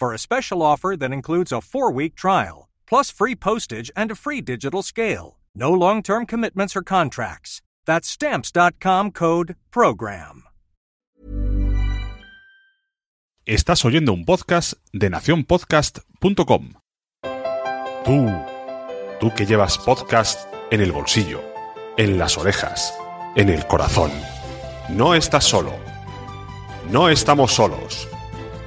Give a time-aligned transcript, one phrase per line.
[0.00, 4.14] for a special offer that includes a four week trial, plus free postage and a
[4.14, 5.36] free digital scale.
[5.54, 7.60] No long term commitments or contracts.
[7.84, 10.44] That's Stamps.com code PROGRAM.
[13.46, 16.74] Estás oyendo un podcast de nacionpodcast.com.
[18.04, 18.28] Tú,
[19.18, 21.42] tú que llevas podcast en el bolsillo,
[21.96, 22.94] en las orejas,
[23.34, 24.10] en el corazón.
[24.88, 25.72] No estás solo.
[26.90, 28.08] No estamos solos.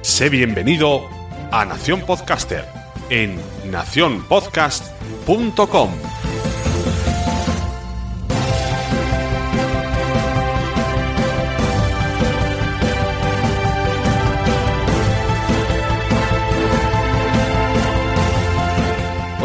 [0.02, 1.08] Sé bienvenido
[1.54, 2.66] a Nación Podcaster
[3.10, 3.38] en
[3.70, 5.90] nacionpodcast.com.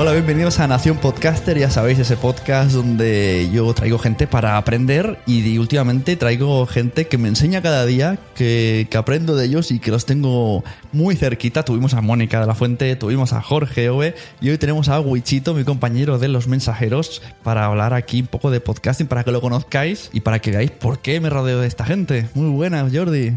[0.01, 5.19] Hola, bienvenidos a Nación Podcaster, ya sabéis, ese podcast donde yo traigo gente para aprender
[5.25, 9.79] y últimamente traigo gente que me enseña cada día, que, que aprendo de ellos y
[9.79, 11.65] que los tengo muy cerquita.
[11.65, 15.53] Tuvimos a Mónica de la Fuente, tuvimos a Jorge Ove y hoy tenemos a Wichito,
[15.53, 19.41] mi compañero de Los Mensajeros, para hablar aquí un poco de podcasting, para que lo
[19.41, 22.29] conozcáis y para que veáis por qué me rodeo de esta gente.
[22.35, 23.33] Muy buenas, Jordi.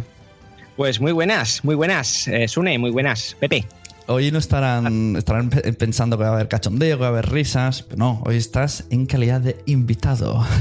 [0.77, 3.67] Pues muy buenas, muy buenas, eh, Sune, muy buenas, Pepe.
[4.09, 7.31] Hoy no estarán, estarán pe- pensando que va a haber cachondeo, que va a haber
[7.31, 10.45] risas, no, hoy estás en calidad de invitado.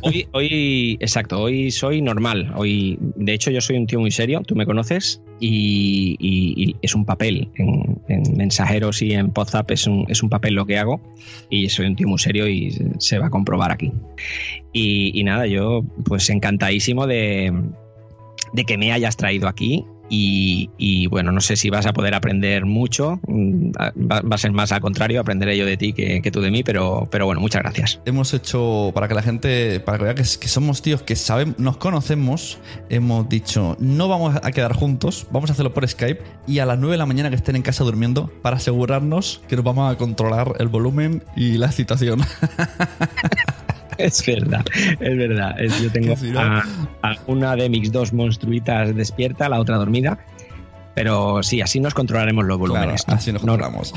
[0.00, 2.52] Hoy, hoy, exacto, hoy soy normal.
[2.54, 7.04] Hoy, de hecho, yo soy un tío muy serio, tú me conoces, y, es un
[7.04, 7.50] papel.
[7.56, 11.00] En, en mensajeros y en WhatsApp es un, es un papel lo que hago,
[11.50, 13.92] y soy un tío muy serio y se va a comprobar aquí.
[14.72, 17.52] Y, y nada, yo pues encantadísimo de,
[18.52, 19.84] de que me hayas traído aquí.
[20.08, 24.38] Y, y, bueno, no sé si vas a poder aprender mucho, mm, va, va a
[24.38, 27.26] ser más al contrario, aprenderé yo de ti que, que tú de mí, pero, pero
[27.26, 28.00] bueno, muchas gracias.
[28.04, 31.54] Hemos hecho, para que la gente, para que vea que, que somos tíos que saben,
[31.58, 32.58] nos conocemos,
[32.88, 36.78] hemos dicho, no vamos a quedar juntos, vamos a hacerlo por Skype y a las
[36.78, 39.96] 9 de la mañana que estén en casa durmiendo para asegurarnos que nos vamos a
[39.96, 42.20] controlar el volumen y la excitación.
[44.06, 44.64] Es verdad,
[45.00, 45.56] es verdad.
[45.82, 46.62] Yo tengo a,
[47.02, 50.18] a una de mis dos monstruitas despierta, la otra dormida.
[50.94, 53.04] Pero sí, así nos controlaremos los Claro, volúmenes.
[53.08, 53.94] así nos No- controlamos.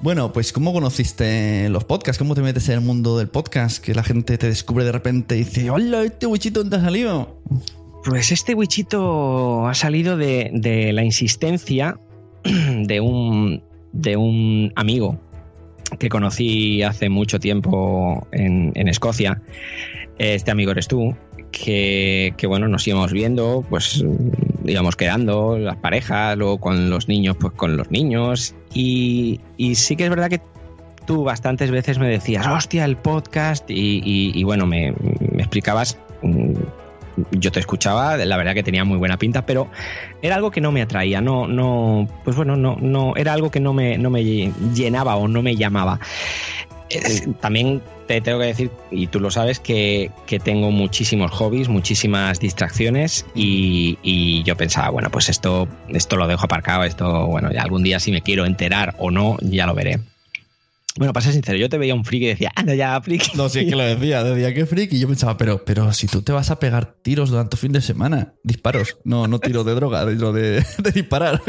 [0.00, 2.18] Bueno, pues ¿cómo conociste los podcasts?
[2.18, 3.84] ¿Cómo te metes en el mundo del podcast?
[3.84, 7.38] Que la gente te descubre de repente y dice, hola, este wichito ¿dónde ha salido?
[8.04, 12.00] Pues este wichito ha salido de, de la insistencia
[12.42, 15.20] de un, de un amigo
[15.98, 19.40] que conocí hace mucho tiempo en, Escocia.
[20.18, 21.14] Este amigo eres tú,
[21.50, 24.04] que, que, bueno, nos íbamos viendo, pues
[24.64, 28.54] íbamos quedando, las parejas, luego con los niños, pues con los niños.
[28.74, 30.40] Y, y sí que es verdad que
[31.06, 34.02] tú bastantes veces me decías, hostia, el podcast, y,
[34.34, 34.94] y- bueno, me,
[35.32, 35.98] me explicabas.
[37.32, 39.68] Yo te escuchaba, la verdad que tenía muy buena pinta, pero
[40.22, 43.60] era algo que no me atraía, no, no, pues bueno, no, no, era algo que
[43.60, 44.22] no me, no me
[44.74, 46.00] llenaba o no me llamaba.
[46.88, 51.68] Es- también te tengo que decir, y tú lo sabes, que, que tengo muchísimos hobbies,
[51.68, 57.50] muchísimas distracciones y, y yo pensaba, bueno, pues esto, esto lo dejo aparcado, esto, bueno,
[57.52, 60.00] ya algún día si me quiero enterar o no, ya lo veré.
[60.98, 63.34] Bueno, para ser sincero, yo te veía un friki y decía, anda ya, friki.
[63.34, 66.06] No, sí, es que lo decía, decía que freak y yo pensaba, pero, pero si
[66.06, 69.64] tú te vas a pegar tiros durante el fin de semana, disparos, no, no tiros
[69.64, 71.40] de droga, tiro de, de disparar.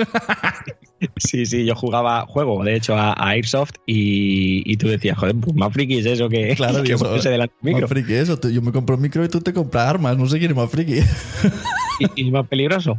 [1.18, 5.74] Sí, sí, yo jugaba, juego, de hecho, a, Airsoft y, tú decías, joder, pues más
[5.74, 6.96] friki es eso que, claro, que
[7.30, 7.82] delante micro.
[7.82, 10.40] Más friki eso, yo me compro un micro y tú te compras armas, no sé
[10.40, 11.00] quién es más friki.
[12.16, 12.98] Y, más peligroso.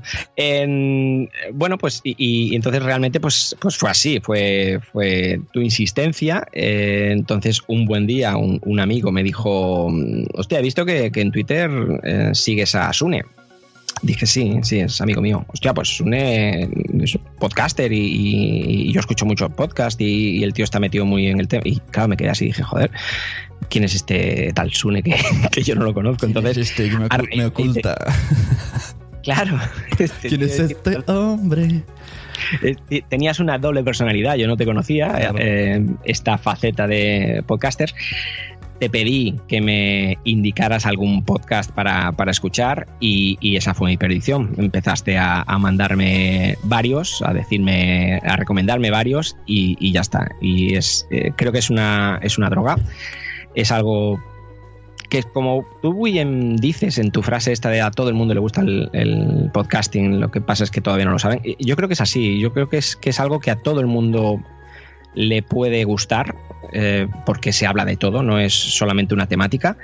[1.53, 6.47] bueno, pues y, entonces realmente pues, pues fue así, fue, fue tu insistencia.
[6.53, 9.93] Eh, entonces un buen día un, amigo me dijo,
[10.35, 11.71] hostia, he visto que, en Twitter
[12.05, 13.25] eh, sigues a Sune.
[14.05, 15.47] Dije, sí, sí, es amigo mío.
[15.49, 16.69] Hostia, pues Sune
[17.01, 21.49] es podcaster y, yo escucho mucho podcast y, el tío está metido muy en el
[21.49, 21.63] tema.
[21.65, 22.91] Y claro, me quedé así y dije, joder,
[23.71, 25.17] ¿quién es este tal Sune que,
[25.65, 26.27] yo no lo conozco?
[26.27, 26.99] Entonces, este que
[27.37, 27.97] me, oculta?
[29.23, 29.59] claro.
[29.99, 31.83] Este ¿Quién es este hombre?
[33.09, 37.95] Tenías una doble personalidad, yo no te conocía, eh, esta faceta de podcaster
[38.79, 44.55] te pedí que me indicaras algún podcast para, escuchar y, esa fue mi perdición.
[44.59, 50.29] Empezaste a, mandarme varios, a decirme, a recomendarme varios y, ya está.
[50.41, 52.77] Y es, eh, creo que es una, es una droga.
[53.55, 54.21] Es algo
[55.09, 58.41] que como tú bien dices en tu frase esta de a todo el mundo le
[58.41, 61.41] gusta el, podcasting, lo que pasa es que todavía no lo saben.
[61.59, 63.81] Yo creo que es así, yo creo que es, que es algo que a todo
[63.81, 64.41] el mundo
[65.15, 66.35] le puede gustar,
[66.73, 69.77] eh, porque se habla de todo, no es solamente una temática,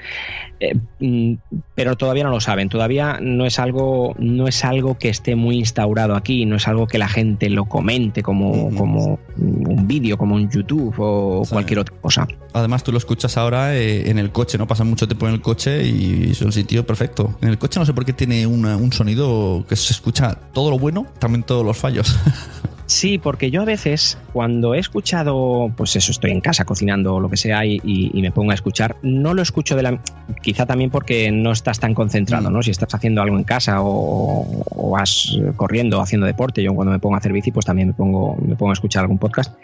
[0.60, 1.34] eh, mm,
[1.74, 5.56] pero todavía no lo saben, todavía no es algo, no es algo que esté muy
[5.56, 10.34] instaurado aquí, no es algo que la gente lo comente como, como un vídeo, como
[10.34, 12.28] un YouTube o cualquier otra cosa.
[12.52, 14.66] Además, tú lo escuchas ahora eh, en el coche, ¿no?
[14.66, 17.38] Pasas mucho tiempo en el coche y es un sitio perfecto.
[17.40, 20.78] En el coche no sé por qué tiene un sonido que se escucha todo lo
[20.78, 22.14] bueno, también todos los fallos.
[22.90, 27.20] Sí, porque yo a veces cuando he escuchado, pues eso, estoy en casa cocinando o
[27.20, 30.02] lo que sea y, me pongo a escuchar, no lo escucho de la...
[30.50, 32.52] Quizá también porque no estás tan concentrado, mm.
[32.52, 32.60] ¿no?
[32.60, 37.14] Si estás haciendo algo en casa o, vas corriendo, haciendo deporte, yo cuando me pongo
[37.14, 39.54] a hacer bici, pues también me pongo, me pongo a escuchar algún podcast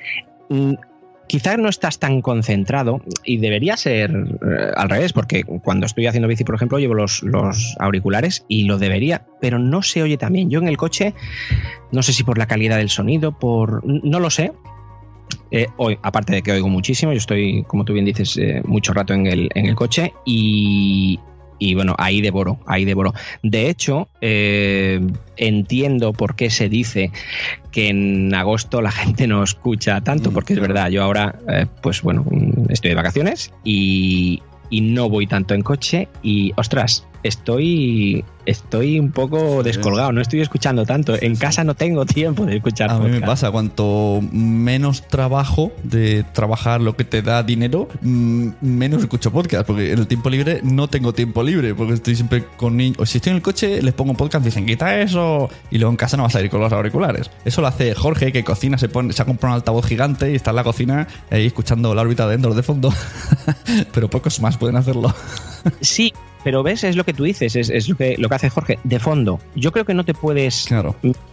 [0.49, 0.75] mm,
[1.27, 6.29] quizás no estás tan concentrado y debería ser eh, al revés, porque cuando estoy haciendo
[6.29, 7.25] bici, por ejemplo, llevo los,
[7.81, 10.51] auriculares y lo debería, pero no se oye también.
[10.51, 11.15] Yo en el coche,
[11.91, 13.85] no sé si por la calidad del sonido, por...
[13.85, 14.53] no lo sé.
[15.51, 18.93] Eh, hoy, aparte de que oigo muchísimo, yo estoy, como tú bien dices, eh, mucho
[18.93, 21.19] rato en el, en el coche y,
[21.59, 23.15] y bueno, ahí devoro, ahí devoro.
[23.43, 25.01] De hecho, eh,
[25.37, 27.13] entiendo por qué se dice
[27.71, 31.67] que en agosto la gente no escucha tanto, mm, porque es verdad, yo ahora, eh,
[31.83, 32.25] pues bueno,
[32.69, 39.11] estoy de vacaciones y, y no voy tanto en coche y, ostras, estoy estoy un
[39.11, 41.21] poco descolgado, no estoy escuchando tanto.
[41.21, 42.91] En casa no tengo tiempo de escuchar.
[42.91, 48.49] A mí me pasa, cuanto menos trabajo de trabajar lo que te da dinero, mm,
[48.61, 52.45] menos escucho podcast, porque en el tiempo libre no tengo tiempo libre, porque estoy siempre
[52.57, 52.99] con niños.
[53.01, 55.91] O si estoy en el coche, les pongo un podcast, dicen, quita eso, y luego
[55.91, 57.31] en casa no vas a ir con los auriculares.
[57.45, 60.37] Eso lo hace Jorge, que cocina, se, pone, se ha comprado un altavoz gigante y
[60.37, 62.93] está en la cocina ahí escuchando la órbita de Endor de fondo,
[63.93, 65.15] pero pocos más pueden hacerlo.
[65.81, 66.13] Sí,
[66.47, 69.01] pero ves, es lo que tú dices, es, lo, que, lo que hace Jorge, de
[69.01, 69.41] fondo.
[69.57, 70.69] Yo creo que no te puedes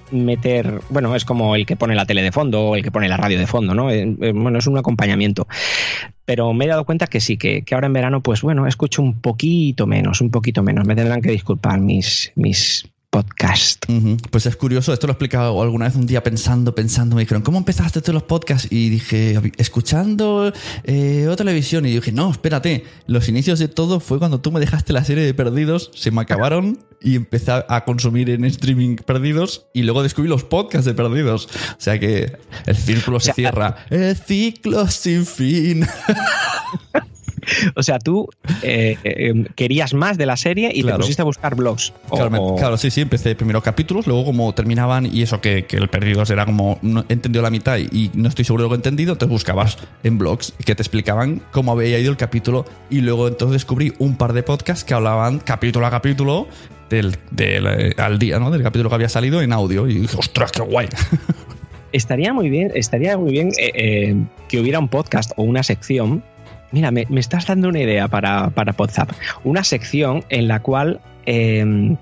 [0.09, 3.07] meter, bueno, es como el que pone la tele de fondo o el que pone
[3.07, 3.83] la radio de fondo, ¿no?
[3.83, 5.47] Bueno, es un acompañamiento.
[6.25, 9.03] Pero me he dado cuenta que sí, que, que ahora en verano, pues bueno, escucho
[9.03, 10.87] un poquito menos, un poquito menos.
[10.87, 13.85] Me tendrán que disculpar mis, mis podcast.
[14.31, 17.43] Pues es curioso, esto lo he explicado alguna vez un día pensando, pensando, me dijeron,
[17.43, 18.67] ¿cómo empezaste todos los podcasts?
[18.71, 20.51] Y dije, escuchando
[20.83, 21.85] eh, o televisión.
[21.85, 25.23] Y dije, no, espérate, los inicios de todo fue cuando tú me dejaste la serie
[25.23, 30.27] de Perdidos, se me acabaron y empecé a consumir en streaming Perdidos y luego descubrí
[30.27, 31.49] los podcasts de Perdidos.
[31.77, 33.75] O sea que el círculo se cierra.
[33.91, 35.87] El ciclo sin fin.
[37.75, 38.29] o sea, tú
[38.61, 41.93] eh, eh, querías más de la serie y te pusiste a buscar blogs.
[42.57, 46.45] Claro, sí, sí, empecé primero capítulos, luego como terminaban y eso que, el Perdidos era
[46.45, 49.31] como no, entendió la mitad y no estoy seguro de lo que he entendido, entonces
[49.31, 53.93] buscabas en blogs que te explicaban cómo había ido el capítulo y luego entonces descubrí
[53.99, 56.47] un par de podcasts que hablaban capítulo a capítulo
[56.89, 58.51] del, eh, al día, ¿no?
[58.51, 60.87] Del capítulo que había salido en audio y dije, ostras, qué guay.
[61.91, 66.23] Estaría muy bien, estaría muy bien que hubiera un podcast o una sección
[66.73, 69.11] Mira, me, estás dando una idea para, para WhatsApp.
[69.43, 71.95] Una sección en la cual em,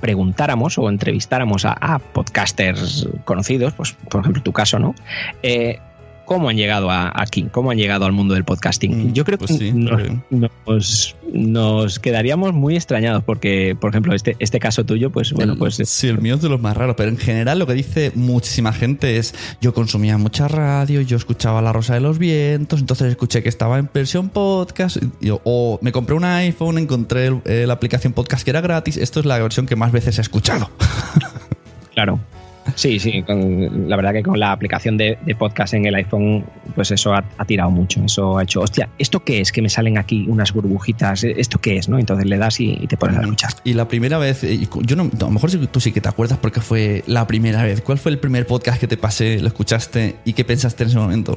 [0.00, 4.94] preguntáramos o entrevistáramos a, podcasters conocidos, pues por ejemplo tu caso, ¿no?
[5.42, 5.80] Eh,
[6.28, 9.08] cómo han llegado aquí, cómo han llegado al mundo del podcasting.
[9.08, 9.72] Mm, Yo creo pues que
[11.32, 15.80] nos, quedaríamos muy extrañados porque, por ejemplo, este, este caso tuyo, pues bueno, pues...
[15.82, 18.74] Sí, el mío es de los más raros, pero en general lo que dice muchísima
[18.74, 23.42] gente es, yo consumía mucha radio, yo escuchaba La Rosa de los Vientos, entonces escuché
[23.42, 24.98] que estaba en versión podcast,
[25.44, 27.30] o me compré un iPhone, encontré
[27.66, 30.70] la aplicación podcast que era gratis, esto es la versión que más veces he escuchado.
[31.94, 32.20] Claro.
[32.78, 36.44] Sí, sí, con- la verdad que con la aplicación de, de podcast en el iPhone,
[36.76, 38.00] pues eso ha, ha tirado mucho.
[38.04, 39.50] Eso ha hecho, hostia, ¿esto qué es?
[39.50, 41.88] Que me salen aquí unas burbujitas, ¿esto qué es?
[41.88, 41.98] ¿no?
[41.98, 43.50] Entonces le das y, y te pones a escuchar.
[43.64, 44.42] Y la primera vez,
[44.82, 47.80] yo no, a lo mejor tú sí que te acuerdas porque fue la primera vez.
[47.80, 50.98] ¿Cuál fue el primer podcast que te pasé, lo escuchaste y qué pensaste en ese
[50.98, 51.36] momento?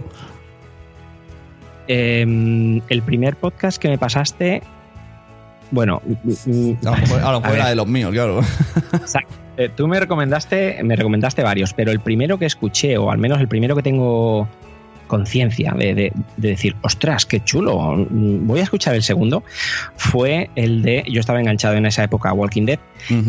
[1.88, 2.22] Eh,
[2.88, 4.62] el primer podcast que me pasaste,
[5.72, 6.02] bueno,
[6.86, 8.42] A lo mejor, era de los míos, claro.
[8.94, 9.34] Exacto.
[9.58, 13.40] Eh, Tú me recomendaste, me recomendaste varios, pero el primero que escuché, o al menos
[13.40, 14.48] el primero que tengo
[15.08, 19.44] conciencia de, de- de decir, ostras, qué chulo, mm, voy a escuchar el segundo,
[19.98, 22.80] fue el de, yo estaba enganchado en esa época a Walking Dead,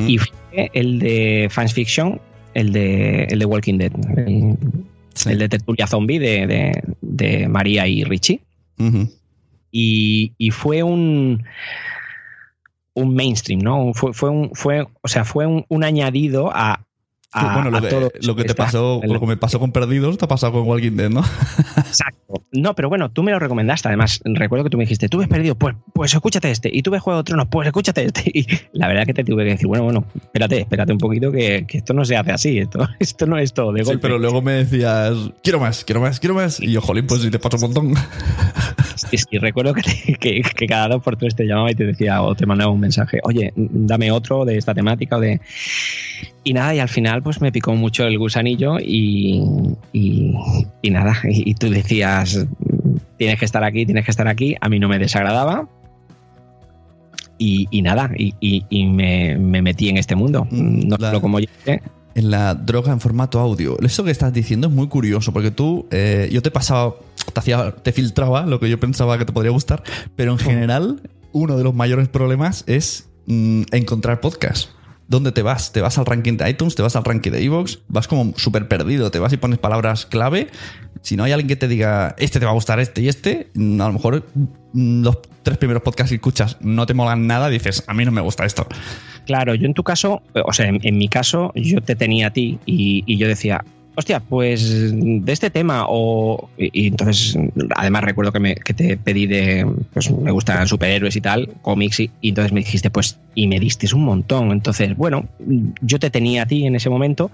[0.07, 2.21] y fue el de Fans Fiction,
[2.55, 4.57] el de, el de Walking Dead, el,
[5.15, 5.29] Sí.
[5.31, 8.41] el de Tertulia Zombie de, de- de María y Richie
[9.71, 11.45] y, y fue un
[12.95, 13.93] un mainstream, ¿no?
[13.95, 16.85] Fue, fue un, fue, o sea, fue un, un añadido a,
[17.33, 19.73] a- bueno, lo que, todo lo que te está- pasó, lo que me pasó con
[19.73, 21.21] Perdidos, te ha pasado con Walking Dead, ¿no?
[21.77, 22.19] Exacto.
[22.55, 23.89] No, pero bueno, tú me lo recomendaste.
[23.89, 26.69] Además, recuerdo que tú me dijiste, tú ves perdido, pues, pues escúchate este.
[26.73, 28.23] Y tú ves Juego de Tronos, pues escúchate este.
[28.35, 31.65] Y la verdad que te tuve que decir, bueno, bueno, espérate, espérate un poquito que,
[31.67, 32.59] que esto no se hace así.
[32.59, 34.03] Esto, esto no es todo de Sí, golpe.
[34.03, 36.61] pero luego me decías, quiero más, quiero más, quiero más.
[36.61, 37.95] Y yo, jolín, pues si te paso un montón.
[38.97, 41.85] Sí, sí, recuerdo que, te- que, que cada dos por tres te llamaba y te
[41.85, 45.41] decía o te mandaba un mensaje, oye, dame otro de esta temática o de...
[46.45, 49.41] Y nada, y al final pues me picó mucho el gusanillo y,
[49.93, 50.33] y,
[50.83, 52.47] y nada, y, y tú decías,
[53.17, 55.69] tienes que estar aquí, tienes que estar aquí, a mí no me desagradaba.
[57.39, 60.47] Y, y nada, y, y- y me, me metí en este mundo.
[60.51, 61.81] Mm, No la- solo como yo, ¿eh?
[62.15, 63.79] en la droga en formato audio.
[63.81, 66.95] Eso que estás diciendo es muy curioso, porque tú, eh, yo te pasaba,
[67.83, 69.83] te, filtraba lo que yo pensaba que te podría gustar,
[70.17, 71.01] pero en general,
[71.33, 74.71] uno de los mayores problemas es mm, encontrar podcast.
[75.09, 75.73] ¿Dónde te vas?
[75.73, 76.75] ¿Te vas al ranking de iTunes?
[76.75, 77.81] ¿Te vas al ranking de Evox?
[77.89, 80.49] Vas como súper perdido, te vas y pones palabras clave.
[81.03, 83.51] Si no hay alguien que te diga, este te va a gustar, este y este,
[83.55, 84.27] mm, a lo mejor
[84.73, 88.13] mm, los tres primeros podcasts que escuchas no te molan nada, dices, a mí no
[88.13, 88.67] me gusta esto.
[89.27, 92.59] Claro, yo en tu caso, o sea, en, mi caso, yo te tenía a ti
[92.65, 93.65] y yo decía,
[93.95, 96.49] hostia, pues de este tema o...
[96.59, 97.39] Y, entonces,
[97.77, 102.01] además recuerdo que, me, que te pedí de, pues me gustan superhéroes y tal, cómics,
[102.01, 104.51] y, y entonces me dijiste, pues, y me diste un montón.
[104.53, 105.27] Entonces, bueno,
[105.81, 107.31] yo te tenía a ti en ese momento.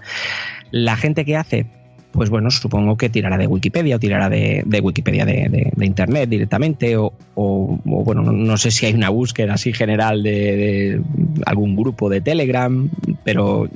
[0.71, 1.65] La gente que hace...
[2.11, 5.85] Pues bueno, supongo que tirará de Wikipedia o tirará de, de Wikipedia de, de- de
[5.85, 10.23] Internet directamente o, o- o, bueno, no, no sé si hay una búsqueda así general
[10.23, 10.99] de,
[11.45, 12.89] algún grupo de Telegram,
[13.23, 13.69] pero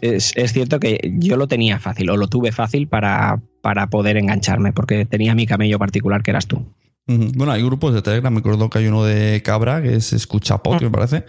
[0.00, 4.72] es, cierto que yo lo tenía fácil o lo tuve fácil para, para poder engancharme
[4.72, 6.64] porque tenía mi camello particular que eras tú.
[7.06, 10.58] Bueno, hay grupos de Telegram, me acuerdo que hay uno de Cabra, que es Escucha
[10.58, 11.24] Pod, me parece.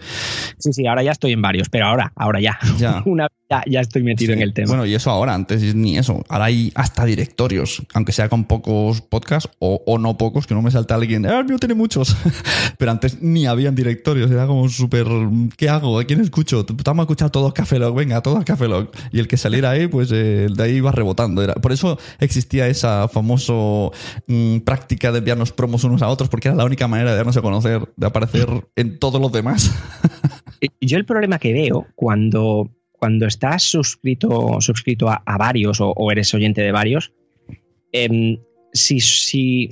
[0.58, 2.58] Sí, sí, ahora ya estoy en varios, pero ahora, ahora ya.
[2.78, 3.02] Ya.
[3.06, 4.38] Una, ya, ya estoy metido Sí.
[4.38, 4.68] en el tema.
[4.68, 6.24] Bueno, y eso ahora, antes ni eso.
[6.28, 10.62] Ahora hay hasta directorios, aunque sea con pocos podcasts o, o no pocos, que no
[10.62, 12.16] me salta alguien, ah, el mío tiene muchos.
[12.78, 15.06] Pero antes ni habían directorios, era como súper,
[15.56, 15.98] ¿qué hago?
[15.98, 16.64] ¿A quién escucho?
[16.84, 18.94] Vamos a escuchar todos Café Lock, venga, todos Café Lock.
[19.10, 21.42] Y el que saliera ahí, pues eh, de ahí iba rebotando.
[21.42, 23.92] Era, por eso existía esa famoso
[24.28, 27.36] mm, práctica de enviarnos promos unos a otros, porque era la única manera de darnos
[27.38, 29.74] a conocer, de aparecer en todos los demás.
[30.60, 35.90] Eh, Yo el problema que veo cuando, cuando estás suscrito, suscrito a, a varios o,
[35.90, 37.12] o eres oyente de varios,
[37.92, 38.38] em,
[38.74, 39.70] si, si,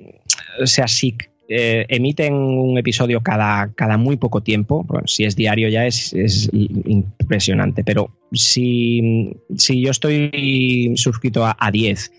[0.62, 1.14] o sea, si
[1.48, 6.14] eh, emiten un episodio cada, cada muy poco tiempo, bueno, si es diario ya es,
[6.14, 12.10] es impresionante, pero si, si yo estoy suscrito a, a 10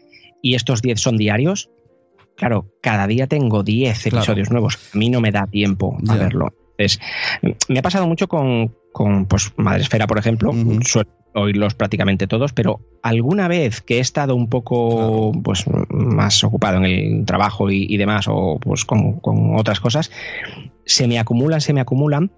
[0.43, 1.71] y estos 10 son diarios,
[2.35, 4.17] claro, cada día tengo 10 Claro.
[4.17, 4.77] episodios nuevos.
[4.93, 6.53] A mí no me da tiempo a verlo.
[6.77, 6.99] Entonces,
[7.69, 10.53] me ha pasado mucho con, con pues, Madresfera, por ejemplo.
[10.85, 16.77] Suelo oírlos prácticamente todos, pero alguna vez que he estado un poco pues, más ocupado
[16.77, 20.11] en el trabajo y, y demás, o pues con, con otras cosas,
[20.85, 22.29] se me acumulan, se me acumulan.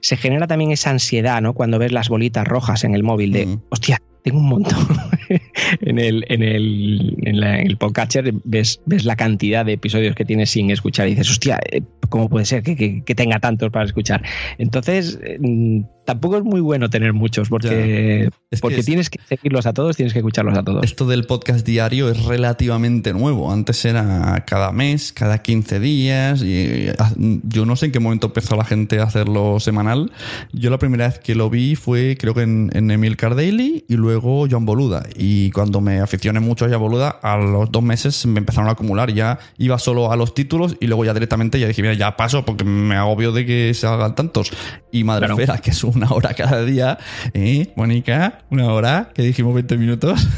[0.00, 1.54] Se genera también esa ansiedad, ¿no?
[1.54, 3.60] Cuando ves las bolitas rojas en el móvil de, Mm.
[3.70, 4.78] hostia, tengo un montón.
[5.80, 10.14] en el, en el, en la- en el podcatcher ves, ves la cantidad de episodios
[10.14, 13.40] que tienes sin escuchar y dices, hostia, eh, ¿cómo puede ser que, que- que tenga
[13.40, 14.22] tantos para escuchar?
[14.58, 19.66] Entonces, mm, tampoco es muy bueno tener muchos porque, que porque es- tienes que seguirlos
[19.66, 20.84] a todos, tienes que escucharlos a todos.
[20.84, 23.52] Esto del podcast diario es relativamente nuevo.
[23.52, 26.42] Antes era cada mes, cada 15 días.
[26.42, 30.10] Y ah, yo no sé en qué momento empezó la gente a hacerlo semanal.
[30.52, 33.96] Yo la primera vez que lo vi fue, creo que en, en Emil Daily y
[33.96, 35.04] luego Joan Boluda.
[35.16, 38.72] Y cuando me aficioné mucho a Joan Boluda, a los dos meses me empezaron a
[38.72, 39.12] acumular.
[39.12, 42.44] Ya iba solo a los títulos y luego ya directamente ya dije, mira, ya paso
[42.44, 44.52] porque me agobio de que se hagan tantos.
[44.92, 45.60] Y madre Claro.
[45.62, 46.98] que es una hora cada día.
[47.34, 48.44] ¿Eh, Mónica?
[48.50, 49.10] ¿Una hora?
[49.14, 50.28] Que dijimos 20 minutos.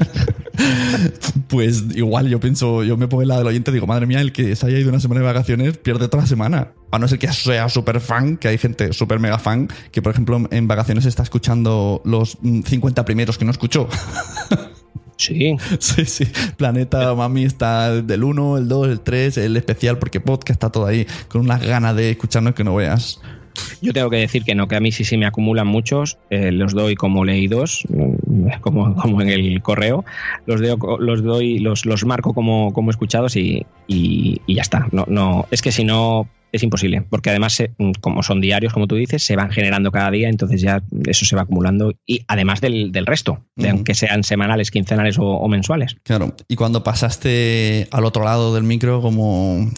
[1.48, 4.20] pues igual yo pienso, yo me pongo en la del oyente y digo, madre mía,
[4.20, 6.72] el que se haya ido una semana de vacaciones pierde toda la semana.
[6.90, 10.12] A no ser que sea súper fan, que hay gente súper mega fan, que por
[10.12, 13.88] ejemplo en vacaciones está escuchando los mm, 50 primeros que no escuchó.
[15.20, 16.24] Sí, sí, sí.
[16.56, 20.86] Planeta Mami está del 1, el 2, el 3, el especial, porque podcast está todo
[20.86, 23.20] ahí con unas ganas de escucharnos que no veas.
[23.82, 26.52] Yo tengo que decir que no, que a mí sí sí me acumulan muchos, eh,
[26.52, 30.04] los doy como leídos, mm, como, como en el correo,
[30.46, 34.88] los, deo- los doy, los, los marco como, como escuchados y, y- y ya está.
[34.92, 38.72] No, no, es que si no es imposible, porque además, se- mm, como son diarios,
[38.72, 42.22] como tú dices, se van generando cada día, entonces ya eso se va acumulando y
[42.28, 45.96] además del, del resto, de aunque sean semanales, quincenales o, o mensuales.
[46.02, 46.34] Claro.
[46.48, 49.70] Y cuando pasaste al otro lado del micro, ¿cómo,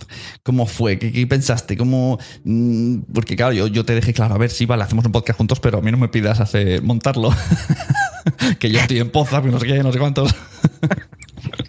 [0.43, 0.99] cómo fue?
[0.99, 1.76] ¿Qué, qué pensaste?
[1.76, 5.12] ¿Cómo, mm, porque claro, yo, yo te dejé claro, a ver, sí, vale, hacemos un
[5.12, 7.31] podcast juntos, pero a mí no me pidas hacer, montarlo.
[8.59, 10.35] que yo estoy en Poza, que no sé qué, no sé cuántos.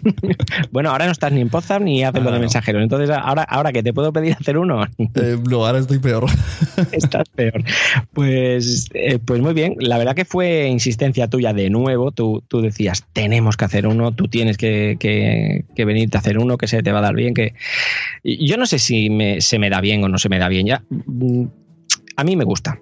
[0.70, 2.42] Bueno, ahora no estás ni en Podzap ni haces lo Ah, de no.
[2.42, 4.84] mensajeros, entonces ahora, ahora que te puedo pedir hacer uno,
[5.14, 6.26] Eh, no, ahora estoy peor.
[6.92, 7.62] Estás peor.
[8.12, 9.76] Pues, eh, pues muy bien.
[9.78, 12.10] La verdad que fue insistencia tuya de nuevo.
[12.12, 16.38] Tú, tú decías, tenemos que hacer uno, tú tienes que, que, que venirte a hacer
[16.38, 17.34] uno, que se te va a dar bien.
[17.34, 17.54] Que...
[18.22, 20.66] Yo no sé si me- se me da bien o no se me da bien.
[20.66, 21.44] Ya, mm,
[22.16, 22.78] a mí me gusta.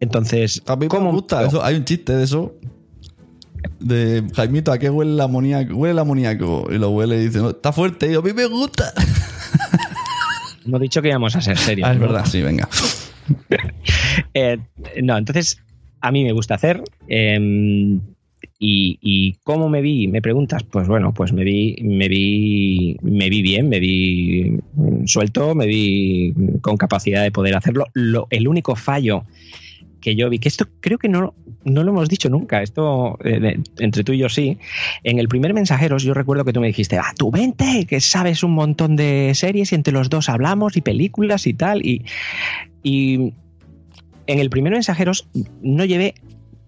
[0.00, 1.46] Entonces, A mí ¿cómo- me gusta.
[1.46, 2.54] Eso, hay un chiste de eso.
[3.80, 5.74] De Jaimito, ¿a qué huele el amoníaco?
[5.74, 6.68] Huele el amoníaco.
[6.70, 8.08] Y lo huele y dice, no, está fuerte.
[8.08, 8.92] Y yo, a mí me gusta.
[10.66, 11.88] hemos dicho que íbamos a ser serios.
[11.88, 12.06] Ah, es ¿no?
[12.06, 12.68] verdad, sí, venga.
[14.34, 14.58] Eh,
[15.02, 15.58] no, entonces
[16.00, 16.82] a mí me gusta hacer.
[17.08, 17.98] eh,
[18.64, 23.28] y, y cómo me vi, me preguntas, pues bueno, pues me vi, me vi, me
[23.28, 24.60] vi bien, me vi
[25.04, 27.86] suelto, me vi con capacidad de poder hacerlo.
[27.92, 29.24] Lo, el único fallo
[30.00, 33.58] que yo vi, que esto creo que no, no lo hemos dicho nunca, esto eh,
[33.78, 34.58] entre tú y yo sí.
[35.04, 38.42] En el primer mensajeros yo recuerdo que tú me dijiste, ah, tú vente, que sabes
[38.42, 41.84] un montón de series y entre los dos hablamos y películas y tal.
[41.84, 42.04] Y,
[42.82, 43.32] y
[44.26, 45.28] en el primer mensajeros
[45.62, 46.14] no llevé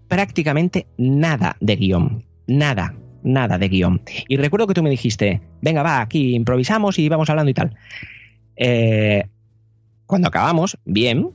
[0.09, 2.25] prácticamente nada de guion.
[2.47, 4.03] Nada, nada de guion.
[4.29, 7.77] Y recuerdo que tú me dijiste, venga, va, aquí improvisamos y vamos hablando y tal.
[8.57, 9.25] Eh,
[10.07, 11.31] cuando acabamos, bien,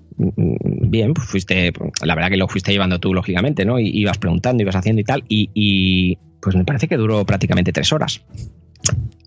[0.90, 1.72] bien, pues fuiste,
[2.04, 3.80] la verdad que lo fuiste llevando tú, lógicamente, ¿no?
[3.80, 7.72] Y ibas preguntando, ibas haciendo y tal, y, y, pues me parece que duró prácticamente
[7.72, 8.22] tres horas.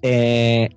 [0.02, 0.70] Eh,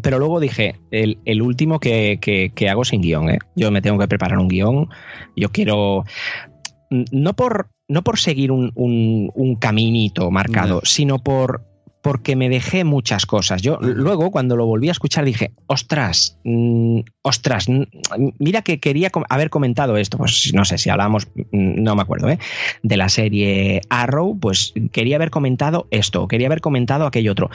[0.00, 3.38] pero luego dije, el, el último que, que- que hago sin guion, ¿eh?
[3.54, 4.88] Yo me tengo que preparar un guion,
[5.36, 6.04] yo quiero,
[6.90, 11.64] no por, no por seguir un, un- un caminito marcado, sino por
[12.02, 13.62] porque me dejé muchas cosas.
[13.62, 17.82] Yo luego, cuando lo volví a escuchar, dije, ostras, mm, ostras, mm,
[18.38, 20.18] mira que quería com- haber comentado esto.
[20.18, 22.38] Pues no sé si hablamos, mm, no me acuerdo, ¿eh?
[22.82, 27.50] de la serie Arrow, pues quería haber comentado esto, quería haber comentado aquello otro.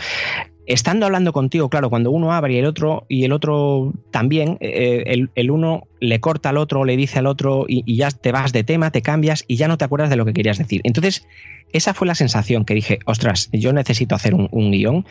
[0.65, 5.03] Estando hablando contigo, claro, cuando uno abre y el otro, y el otro también, eh,
[5.07, 8.53] el, el uno le corta al otro, le dice al otro, y, ya te vas
[8.53, 10.81] de tema, te cambias y ya no te acuerdas de lo que querías decir.
[10.83, 11.27] Entonces,
[11.73, 15.05] esa fue la sensación que dije, ostras, yo necesito hacer un, un guion.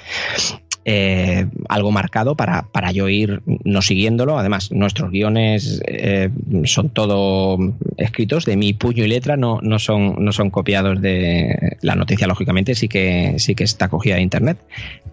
[0.88, 4.38] eh, algo marcado para, para yo ir no siguiéndolo.
[4.38, 6.30] Además, nuestros guiones eh,
[6.64, 7.58] son todo
[7.96, 12.28] escritos de mi puño y letra, no, no, son, no son copiados de la noticia,
[12.28, 14.58] lógicamente, sí que, sí que está cogida de internet,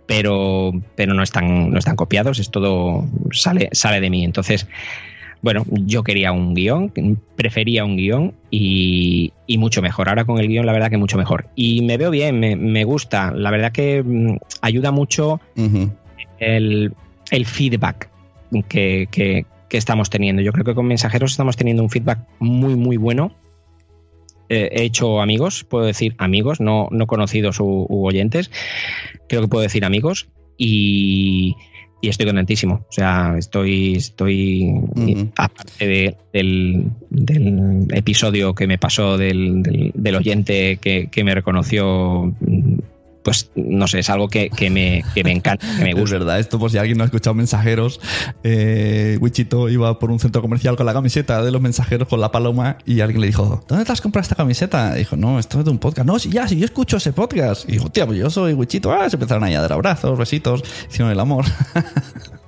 [0.05, 4.23] pero, pero no, están, no están copiados, es todo sale, sale de mí.
[4.23, 4.67] Entonces,
[5.43, 6.91] bueno, yo quería un guion,
[7.35, 10.09] prefería un guion y, y mucho mejor.
[10.09, 11.45] Ahora con el guion, la verdad que mucho mejor.
[11.53, 13.31] Y me veo bien, me, me gusta.
[13.31, 15.39] La verdad que mm, ayuda mucho
[16.39, 16.93] el,
[17.29, 18.09] el feedback
[18.67, 20.41] que, que- que estamos teniendo.
[20.43, 23.33] Yo creo que con mensajeros estamos teniendo un feedback muy, muy bueno.
[24.49, 28.51] Eh, he hecho amigos, puedo decir amigos, no, no conocidos u, u oyentes.
[29.27, 30.27] Creo que puedo decir amigos
[30.57, 31.55] y,
[32.03, 32.85] y estoy contentísimo.
[32.89, 35.29] O sea, estoy, estoy Ujú.
[35.37, 41.33] aparte de- del, del episodio que me pasó del, del- del oyente que, que me
[41.33, 42.33] reconoció.
[43.23, 46.17] Pues no sé, es algo que, que me, que me encanta, que me Es gusta.
[46.17, 48.01] verdad, esto por si alguien no ha escuchado mensajeros,
[48.43, 52.31] eh, Wichito iba por un centro comercial con la camiseta de los mensajeros con la
[52.31, 54.91] paloma y alguien le dijo, ¿dónde te has comprado esta camiseta?
[54.95, 56.05] Y dijo, no, esto es de un podcast.
[56.05, 57.67] No, sí, ya, sí, yo escucho ese podcast.
[57.69, 58.91] Y dijo, tía, pues yo soy Wichito.
[58.91, 61.45] Ah, se empezaron ahí a dar abrazos, besitos, hicieron el amor.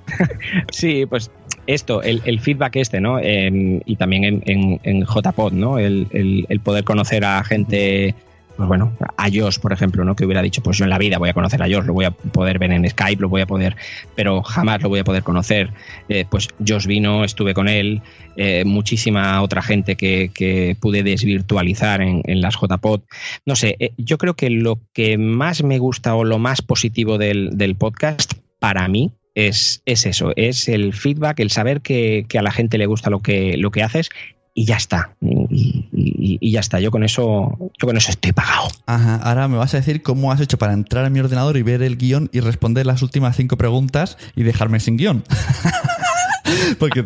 [0.70, 1.30] Sí, pues
[1.66, 3.18] esto, el, feedback este, ¿no?
[3.18, 5.78] Em, y también en, en, en JPod, ¿no?
[5.78, 6.06] El,
[6.48, 8.14] el, poder conocer a gente
[8.56, 10.16] pues bueno, a Josh, por ejemplo, ¿no?
[10.16, 12.06] Que hubiera dicho, pues yo en la vida voy a conocer a Josh, lo voy
[12.06, 13.76] a poder ver en Skype, lo voy a poder,
[14.14, 15.70] pero jamás lo voy a poder conocer.
[16.08, 18.00] Eh, pues Josh vino, estuve con él,
[18.36, 23.02] eh, muchísima otra gente que, pude desvirtualizar en, las JPod.
[23.44, 27.18] No sé, eh, yo creo que lo que más me gusta o lo más positivo
[27.18, 32.42] del, podcast para mí es, es, eso, es el feedback, el saber que, que, a
[32.42, 34.10] la gente le gusta lo que, lo que haces
[34.56, 35.14] y ya está.
[35.20, 36.80] Y, ya está.
[36.80, 38.68] Yo con eso, yo con eso estoy pagado.
[38.86, 39.16] Ajá.
[39.16, 41.82] Ahora me vas a decir cómo has hecho para entrar a mi ordenador y ver
[41.82, 45.24] el guion y responder las últimas cinco preguntas y dejarme sin guion.
[46.78, 47.04] Porque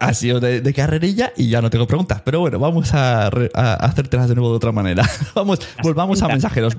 [0.00, 2.22] ha sido de, carrerilla y ya no tengo preguntas.
[2.24, 5.08] Pero bueno, vamos a, a hacértelas de nuevo de otra manera.
[5.34, 6.76] Vamos, volvamos a mensajeros.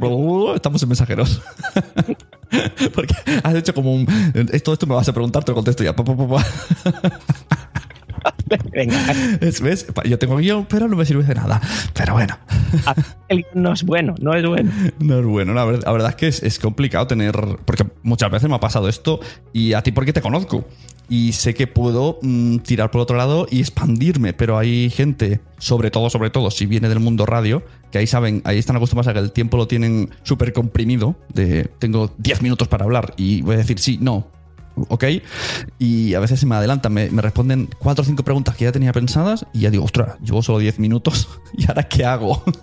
[0.55, 1.41] Estamos en mensajeros.
[2.95, 4.07] Porque has hecho como un.
[4.63, 5.93] Todo esto me vas a preguntar, te lo contesto ya.
[8.71, 8.97] Venga.
[9.41, 9.87] ¿Ves?
[10.05, 11.61] Yo tengo guion, pero no me sirve de nada.
[11.93, 12.37] Pero bueno.
[13.27, 14.71] El guion no es bueno, no es bueno.
[14.99, 15.53] No es bueno.
[15.53, 17.35] La verdad, es que es, complicado tener.
[17.65, 19.19] Porque muchas veces me ha pasado esto
[19.53, 20.65] y a ti porque te conozco.
[21.09, 25.89] Y sé que puedo mm, tirar por otro lado y expandirme, pero hay gente, sobre
[25.89, 29.13] todo, sobre todo, si viene del mundo radio, que ahí saben, ahí están acostumbrados a
[29.13, 33.55] que el tiempo lo tienen súper comprimido, de tengo 10 minutos para hablar y voy
[33.55, 34.27] a decir sí, no,
[34.89, 35.05] ok.
[35.79, 38.93] Y a veces se me adelantan, me, responden cuatro o cinco preguntas que ya tenía
[38.93, 42.43] pensadas y ya digo, ostras, llevo solo diez minutos y ahora qué hago.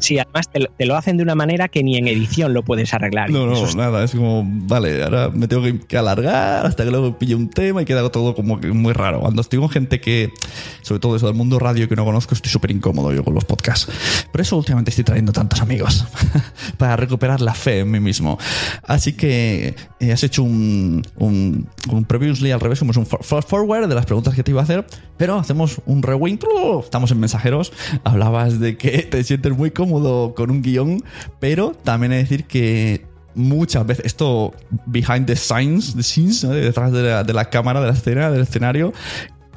[0.00, 3.30] Sí, además te lo, hacen de una manera que ni en edición lo puedes arreglar.
[3.30, 7.36] No, no, nada, es como, vale, ahora me tengo que alargar hasta que luego pille
[7.36, 9.20] un tema y queda todo como muy raro.
[9.20, 10.32] Cuando estoy con gente que,
[10.80, 13.44] sobre todo eso del mundo radio que no conozco, estoy súper incómodo yo con los
[13.44, 13.88] podcasts.
[14.32, 16.04] Por eso últimamente estoy trayendo tantos amigos
[16.78, 18.38] para recuperar la fe en mí mismo.
[18.82, 21.61] Así que eh, has hecho un un,
[22.06, 25.38] previously al revés, somos un forward de las preguntas que te iba a hacer, pero
[25.38, 26.42] hacemos un rewind.
[26.82, 27.72] Estamos en mensajeros.
[28.04, 31.02] Hablabas de que te sientes muy cómodo con un guion,
[31.40, 34.54] pero también he de decir que muchas veces, esto
[34.86, 38.42] behind the scenes, the scenes detrás de la, de la cámara, de la escena, del
[38.42, 38.92] escenario,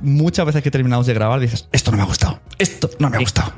[0.01, 3.17] muchas veces que terminamos de grabar dices, esto no me ha gustado, esto no me
[3.17, 3.53] ha gustado.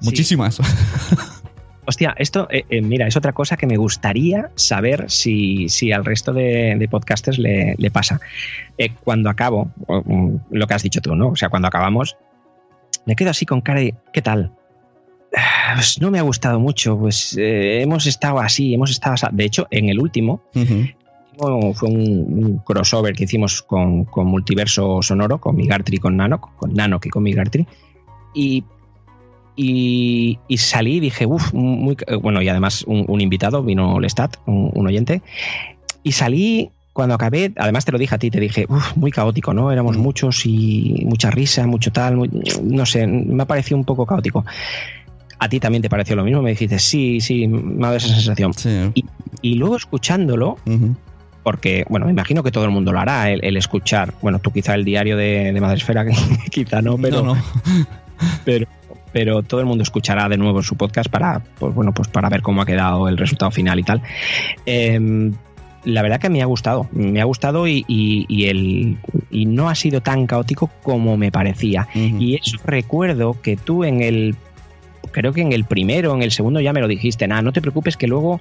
[0.00, 0.58] Muchísimas.
[1.86, 6.04] Hostia, esto, eh, eh, mira, es otra cosa que me gustaría saber si, si al
[6.04, 8.20] resto de, podcasters le, pasa.
[8.76, 9.70] Eh, cuando acabo,
[10.50, 11.28] lo que has dicho tú, ¿no?
[11.28, 12.16] O sea, cuando acabamos,
[13.04, 14.52] me quedo así con cara de, ¿qué tal?
[15.74, 19.26] Pues no me ha gustado mucho, pues hemos estado así, hemos estado así.
[19.32, 20.42] De hecho, en el último,
[21.36, 26.72] fue un, crossover que hicimos con, con Multiverso Sonoro, con Migartri y con Nanok, con
[26.72, 27.66] Nanok y con Migartri.
[28.34, 28.64] Y
[29.56, 31.96] y, salí y dije, uff, muy.
[32.20, 35.22] Bueno, y además un, invitado, vino Lestat, un, un, oyente.
[36.02, 39.52] Y salí cuando acabé, además te lo dije a ti, te dije, uff, muy caótico,
[39.52, 39.70] ¿no?
[39.70, 42.30] Éramos muchos y mucha risa, mucho tal.
[42.62, 44.44] no sé, me ha parecido un poco caótico.
[45.38, 48.08] A ti también te pareció lo mismo, me dijiste, sí, sí, me ha dado esa
[48.08, 48.52] sensación.
[49.42, 50.58] Y, luego escuchándolo,
[51.42, 54.74] porque, bueno, me imagino que todo el mundo lo hará, el, escuchar, bueno, tú quizá
[54.74, 56.06] el diario de, de Madresfera,
[56.50, 57.42] quizá no, pero, no, no.
[58.46, 58.66] pero
[59.16, 62.42] pero todo el mundo escuchará de nuevo su podcast para, pues, bueno, pues para ver
[62.42, 64.02] cómo ha quedado el resultado final y tal.
[64.66, 65.32] Em,
[65.84, 67.82] la verdad que me ha gustado, me ha gustado y,
[68.46, 68.98] el,
[69.30, 71.88] y no ha sido tan caótico como me parecía.
[71.94, 74.36] Y eso recuerdo que tú en el
[75.16, 77.62] creo que en el primero, en el segundo ya me lo dijiste, nada, no te
[77.62, 78.38] preocupes que luego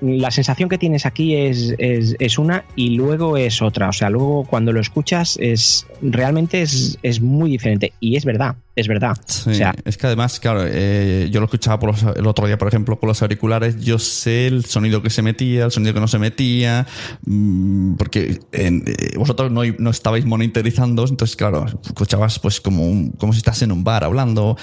[0.00, 3.88] la sensación que tienes aquí es, es, una y luego es otra.
[3.88, 7.92] O sea, luego cuando lo escuchas es realmente es, es muy diferente.
[8.00, 9.16] Y es verdad, es verdad.
[9.20, 12.66] o sea, es que además, claro, eh, yo lo escuchaba por el otro día, por
[12.66, 16.08] ejemplo, con los auriculares, yo sé el sonido que se metía, el sonido que no
[16.08, 16.88] se metía,
[17.24, 18.82] mm, porque eh,
[19.16, 23.84] vosotros no, no, estabais monitorizando, entonces, claro, escuchabas pues como, como si estás en un
[23.84, 24.56] bar hablando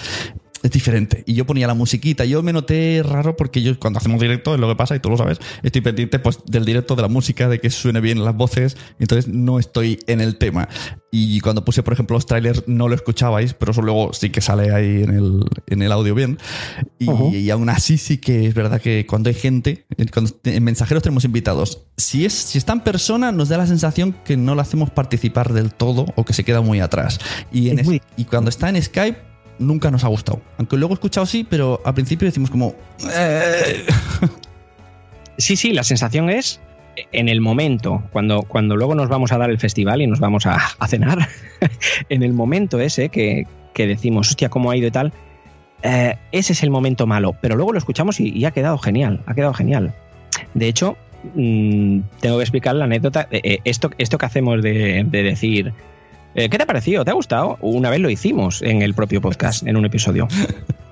[0.65, 1.23] es diferente.
[1.27, 2.25] Y yo ponía la musiquita.
[2.25, 5.11] Yo me noté raro porque yo cuando hacemos directo, es lo que pasa y tú
[5.11, 8.35] lo sabes, estoy pendiente pues del directo, de la música, de que suene bien las
[8.35, 8.75] voces.
[8.99, 10.67] Entonces no estoy en el tema.
[11.11, 14.41] Y cuando puse, por ejemplo, los trailers no lo escuchabais, pero eso luego sí que
[14.41, 16.39] sale ahí en el, en el audio bien.
[16.97, 21.23] Y, aún así sí que es verdad que cuando hay gente, cuando en mensajeros tenemos
[21.23, 24.89] invitados, si, es, si está en persona nos da la sensación que no lo hacemos
[24.89, 27.19] participar del todo o que se queda muy atrás.
[27.53, 30.41] Y, en y cuando está en Skype nunca nos ha gustado.
[30.57, 32.75] Aunque luego he escuchado sí, pero al principio decimos como...
[33.13, 33.85] Eh".
[35.37, 36.61] Sí, sí, la sensación es
[37.11, 40.45] en el momento, cuando, cuando luego nos vamos a dar el festival y nos vamos
[40.45, 41.27] a, cenar,
[42.09, 45.11] en el momento ese que, decimos, hostia, cómo ha ido y tal,
[45.83, 47.35] eh, ese es el momento malo.
[47.41, 49.93] Pero luego lo escuchamos y, ha quedado genial, ha quedado genial.
[50.53, 50.95] De hecho,
[51.33, 53.27] mm, tengo que explicar la anécdota.
[53.31, 55.73] Eh, esto, esto que hacemos de, de decir
[56.35, 57.05] Eh, ¿Qué te ha parecido?
[57.05, 57.57] ¿Te ha gustado?
[57.61, 60.27] Una vez lo hicimos en el propio podcast, en un episodio.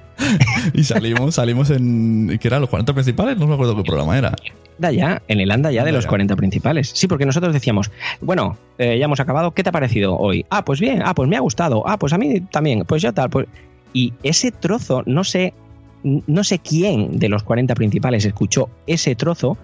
[0.74, 2.40] y salimos, salimos en.
[2.40, 3.38] ¿Qué eran los 40 principales?
[3.38, 4.34] No me acuerdo qué programa era.
[4.80, 6.92] Ya, en el anda ya de los 40 principales.
[6.96, 10.46] Sí, porque nosotros decíamos, bueno, eh, ya hemos acabado, ¿qué te ha parecido hoy?
[10.50, 13.12] Ah, pues bien, ah, pues me ha gustado, ah, pues a mí también, pues ya
[13.12, 13.30] tal.
[13.30, 13.48] Pues...
[13.92, 15.54] Y ese trozo, no sé,
[16.04, 19.58] no sé quién de los 40 principales escuchó ese trozo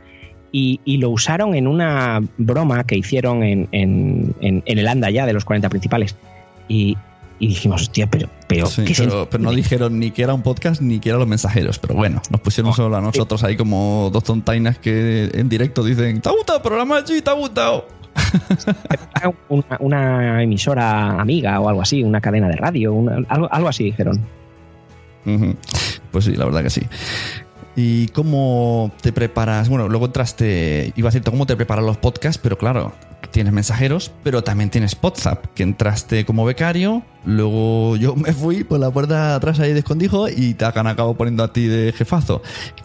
[0.51, 5.09] y, y lo usaron en una broma que hicieron en, en, en, en el anda
[5.09, 6.15] ya de los 40 principales.
[6.67, 6.97] Y,
[7.39, 8.93] y dijimos, hostia, pero, pero, Sí, ¿qué
[9.31, 11.79] pero, no dijeron ni que era un podcast ni que eran los mensajeros.
[11.79, 16.19] Pero bueno, nos pusieron solo a nosotros ahí como dos tontainas que en directo dicen:
[16.21, 17.01] ¿Te ha gustado el programa?
[17.05, 17.87] Sí, te ha gustado.
[19.47, 23.85] una, una emisora amiga o algo así, una cadena de radio, una- algo, algo así
[23.85, 24.19] dijeron.
[26.11, 26.81] Pues sí, la verdad que sí.
[27.75, 29.69] ¿Y cómo te preparas?
[29.69, 32.93] Bueno, luego entraste, iba a decirte cómo te preparas los podcasts, pero claro,
[33.31, 38.79] tienes mensajeros, pero también tienes WhatsApp, que entraste como becario, luego yo me fui por
[38.79, 42.41] la puerta atrás ahí de escondijo y te han acabado poniendo a ti de jefazo.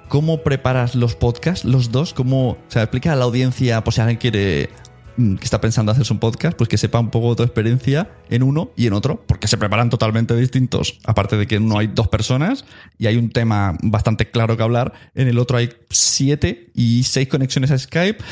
[0.09, 2.15] ¿Cómo preparas los podcasts, los dos?
[2.15, 4.71] ¿Cómo, o sea, explica a la audiencia, por si alguien quiere
[5.17, 8.71] que está pensando hacerse un podcast, pues que sepa un poco tu experiencia en uno
[8.77, 10.99] y en otro, porque se preparan totalmente distintos.
[11.05, 12.65] Aparte de que en uno hay dos personas
[12.99, 17.29] y hay un tema bastante claro que hablar, en el otro hay siete y seis
[17.29, 18.23] conexiones a Skype,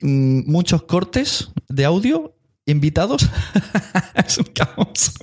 [0.00, 2.34] mm, muchos cortes de audio,
[2.66, 3.28] invitados.
[4.26, 5.14] es un caos.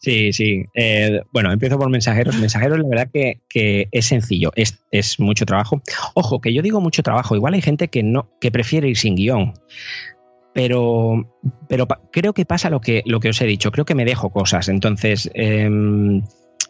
[0.00, 0.64] Sí, sí.
[0.74, 2.36] Eh, bueno, empiezo por mensajeros.
[2.38, 5.82] Mensajeros, la verdad que, que es sencillo, es, es mucho trabajo.
[6.14, 7.36] Ojo, que yo digo mucho trabajo.
[7.36, 9.52] Igual hay gente que no, que prefiere ir sin guion.
[10.62, 11.26] Pero,
[11.68, 13.72] pero creo que pasa lo que, lo que os he dicho.
[13.72, 14.68] Creo que me dejo cosas.
[14.68, 16.22] Entonces, em,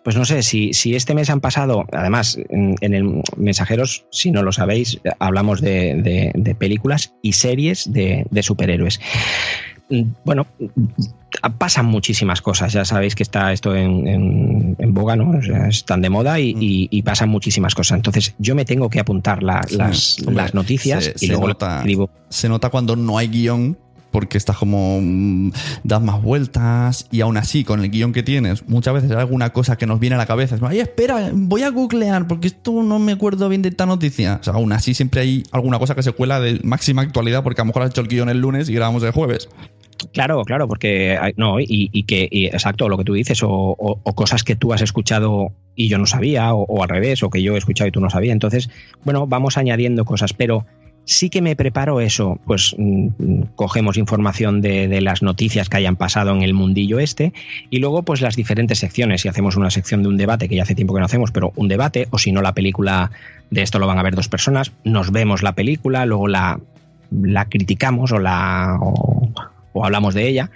[0.05, 4.31] pues no sé, si, si este mes han pasado, además, en, en el Mensajeros, si
[4.31, 9.00] no lo sabéis, hablamos de, de- de películas y series de, de superhéroes.
[9.90, 10.46] Mm, Bueno,
[11.59, 12.72] pasan muchísimas cosas.
[12.72, 15.31] Ya sabéis que está esto en, en- en boga, ¿no?
[15.38, 17.96] O sea, están de moda y, y- y pasan muchísimas cosas.
[17.96, 21.26] Entonces, yo me tengo que apuntar la- Sí, las, hombre, las noticias se- y se
[21.29, 21.79] luego nota.
[21.79, 22.11] escribo.
[22.29, 23.79] Se nota cuando no hay guion.
[24.12, 24.98] Porque estás como.
[25.00, 25.53] mm,
[25.85, 27.07] das más vueltas.
[27.12, 30.00] Y aún así, con el guion que tienes, muchas veces hay alguna cosa que nos
[30.00, 30.57] viene a la cabeza.
[30.57, 32.26] Es, Ay, espera, voy a googlear.
[32.26, 34.38] Porque esto no me acuerdo bien de esta noticia.
[34.40, 37.44] O sea, aún así, siempre hay alguna cosa que se cuela de máxima actualidad.
[37.44, 39.48] Porque a lo mejor has hecho el guion el lunes y grabamos el jueves.
[40.12, 44.72] Claro, claro, porque no, y, que, exacto, lo que tú dices, o, cosas que tú
[44.72, 47.92] has escuchado y yo no sabía, o, al revés, o que yo he escuchado y
[47.92, 48.32] tú no sabías.
[48.32, 48.70] Entonces,
[49.04, 50.66] bueno, vamos añadiendo cosas, pero
[51.04, 56.32] sí que me preparo eso, pues mm, cogemos información de, las noticias que hayan pasado
[56.32, 57.32] en el mundillo este,
[57.70, 60.62] y luego pues las diferentes secciones, si hacemos una sección de un debate, que ya
[60.62, 63.10] hace tiempo que no hacemos, pero un debate, o si no la película
[63.50, 66.60] de esto lo van a ver dos personas, nos vemos la película, luego la,
[67.10, 68.78] la criticamos o la...
[69.72, 70.50] o hablamos de ella.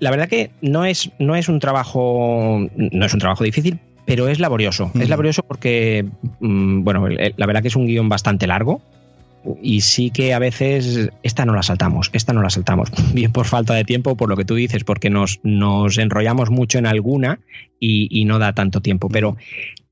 [0.00, 2.68] La verdad que no es, no es un trabajo.
[2.76, 4.90] No es un trabajo difícil, pero es laborioso.
[4.98, 6.06] Es laborioso porque,
[6.40, 8.82] mm, bueno, la verdad que es un guion bastante largo.
[9.62, 12.90] Y sí que a veces esta no la saltamos, esta no la saltamos.
[13.14, 16.78] Bien por falta de tiempo, por lo que tú dices, porque nos, nos enrollamos mucho
[16.78, 17.40] en alguna
[17.78, 19.08] y, y no da tanto tiempo.
[19.10, 19.36] Pero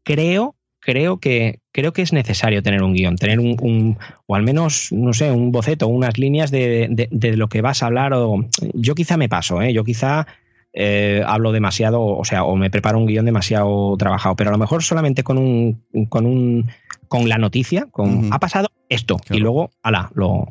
[0.05, 4.43] creo, creo que, creo que es necesario tener un guion, tener un, un- o al
[4.43, 8.13] menos, no sé, un boceto, unas líneas de, de- de lo que vas a hablar.
[8.15, 9.73] O, yo quizá me paso, ¿eh?
[9.73, 10.27] yo quizá
[10.75, 14.59] eh, hablo demasiado, o sea, o me preparo un guion demasiado trabajado, pero a lo
[14.59, 16.69] mejor solamente con un, con un,
[17.09, 19.37] con la noticia, con ha pasado esto, Claro.
[19.39, 20.49] y luego, ala, lo,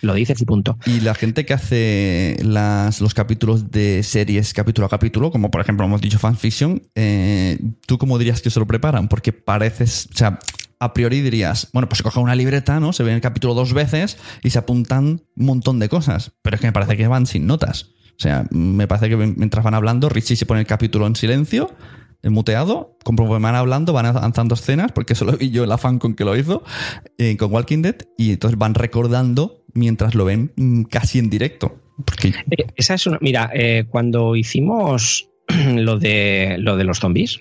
[0.00, 0.78] lo dices y punto.
[0.86, 5.60] Y la gente que hace las, los capítulos de series capítulo a capítulo, como por
[5.60, 9.08] ejemplo hemos dicho fanfiction, eh, ¿tú cómo dirías que se lo preparan?
[9.08, 10.38] Porque pareces, o sea,
[10.78, 12.92] a priori dirías, bueno, pues se coge una libreta, ¿no?
[12.92, 16.60] Se ven el capítulo dos veces y se apuntan un montón de cosas, pero es
[16.60, 17.90] que me parece que van sin notas.
[18.18, 21.70] O sea, me parece que mientras van hablando, Richie se pone el capítulo en silencio,
[21.70, 25.98] en muteado, conforme van hablando, van avanzando escenas, porque eso lo vi yo el afán
[25.98, 26.62] con que lo hizo,
[27.18, 31.78] eh, con Walking Dead, y entonces van recordando mientras lo ven mm, casi en directo.
[32.04, 33.18] Porque, Eh, Esa es una.
[33.20, 35.28] Mira, eh, cuando hicimos
[35.74, 37.40] lo de lo de los zombies,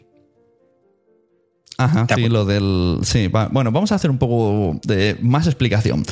[1.78, 3.00] ajá, ¿Te sí, lo del.
[3.04, 6.04] Sí, va- bueno, vamos a hacer un poco de más explicación.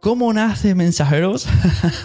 [0.00, 1.46] ¿Cómo nace Mensajeros?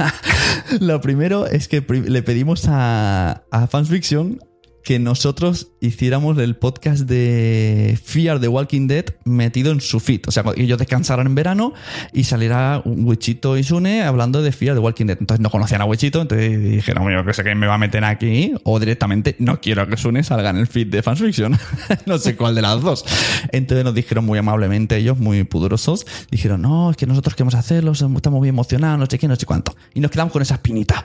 [0.79, 4.39] lo primero es que le pedimos a, a Fansfiction
[4.83, 10.21] que nosotros hiciéramos el podcast de Fear the Walking Dead metido en su feed.
[10.27, 11.73] O sea, ellos descansaran en verano
[12.13, 15.17] y saliera Wichito y Sune hablando de Fear the Walking Dead.
[15.19, 18.03] Entonces no conocían a Wichito, entonces dijeron, yo que sé que me va a meter
[18.03, 21.57] aquí, o directamente no quiero que Sune salga en el feed de Fansfiction.
[22.05, 23.05] no sé cuál de las dos.
[23.51, 27.91] Entonces nos dijeron muy amablemente ellos, muy pudorosos, dijeron, no, es que nosotros queremos hacerlo,
[27.91, 29.75] estamos muy emocionados, no sé qué, no sé cuánto.
[29.93, 31.03] Y nos quedamos con esa espinita.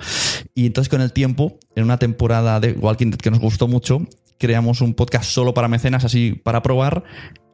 [0.54, 4.02] Y entonces con el tiempo, en una temporada de Walking Dead que nos gustó mucho,
[4.38, 7.04] creamos un podcast solo para mecenas, así para probar,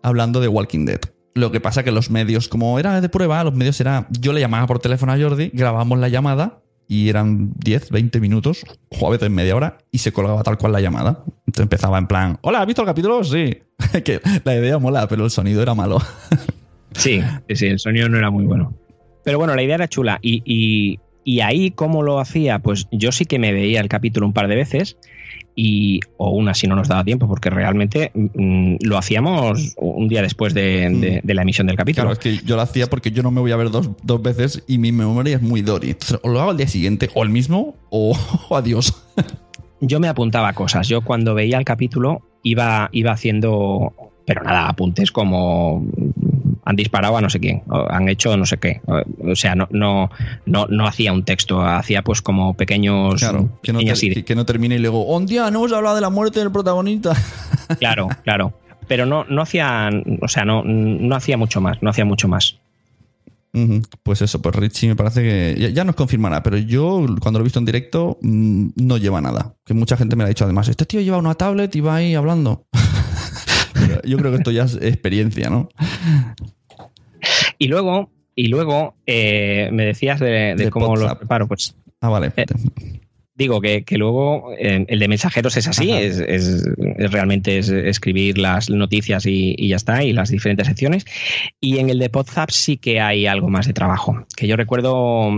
[0.03, 1.01] hablando de Walking Dead.
[1.35, 4.07] Lo que pasa que los medios, como era de prueba, los medios era.
[4.21, 8.65] Yo le llamaba por teléfono a Jordi, grabamos la llamada y eran 10, 20 minutos,
[8.89, 11.23] o a veces media hora, y se colgaba tal cual la llamada.
[11.47, 13.23] Entonces empezaba en plan: Hola, ¿has visto el capítulo?
[13.23, 13.59] Sí.
[14.05, 15.99] que la idea mola, pero el sonido era malo.
[16.93, 17.23] sí,
[17.55, 18.75] sí, el sonido no era muy bueno.
[19.23, 20.19] Pero bueno, la idea era chula.
[20.23, 20.99] Y, y,
[21.31, 22.59] y ahí, ¿cómo lo hacía?
[22.59, 24.97] Pues yo sí que me veía el capítulo un par de veces
[25.55, 30.23] y, o una si no nos daba tiempo, porque realmente mm, lo hacíamos un día
[30.23, 32.09] después de, la emisión del capítulo.
[32.09, 34.65] Claro, es que yo lo hacía porque yo no me voy a ver dos, veces
[34.67, 35.95] y mi memoria es muy Dory.
[36.23, 38.19] o lo hago al día siguiente, o el mismo, o,
[38.51, 39.01] adiós.
[39.81, 40.89] yo me apuntaba cosas.
[40.89, 43.93] Yo cuando veía el capítulo iba, iba haciendo,
[44.27, 45.87] pero nada, apuntes como
[46.71, 48.81] han disparado a no sé quién, han hecho no sé qué.
[48.87, 50.11] O sea, no, no,
[50.47, 53.21] no, no hacía un texto, hacía pues como pequeños.
[53.21, 56.11] Claro, que no, que, no termine y luego, un día no hemos hablado de la
[56.11, 57.15] muerte del protagonista.
[57.79, 58.53] Claro, claro.
[58.89, 62.59] Pero no, no hacía, o sea, no, no hacía mucho más, no hacía mucho más.
[64.03, 67.45] Pues eso, pues Richie me parece que ya, nos confirmará, pero yo cuando lo he
[67.45, 69.55] visto en directo mm, no lleva nada.
[69.65, 71.97] Que mucha gente me lo ha dicho además, este tío lleva una tablet y va
[71.97, 72.67] ahí hablando.
[74.05, 75.69] yo creo que esto ya es experiencia, ¿no?
[77.61, 81.47] Y luego, y luego eh, me decías de, cómo lo preparo.
[81.47, 82.33] Pues, ah, vale.
[82.35, 82.47] Eh,
[83.35, 86.65] digo que, luego eh, el de mensajeros es así, es,
[87.13, 91.05] realmente es escribir las noticias y, ya está, y las diferentes secciones.
[91.61, 94.27] Y en el de WhatsApp sí que hay algo más de trabajo.
[94.39, 95.31] Que yo recuerdo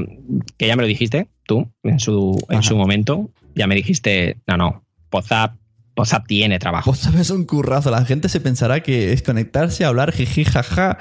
[0.56, 4.56] que ya me lo dijiste tú en su, en su momento, ya me dijiste, no,
[4.56, 5.56] no, WhatsApp
[6.02, 6.90] WhatsApp tiene trabajo.
[6.90, 7.90] WhatsApp es un currazo.
[7.90, 10.98] La gente se pensará que es conectarse, hablar, jiji, jaja.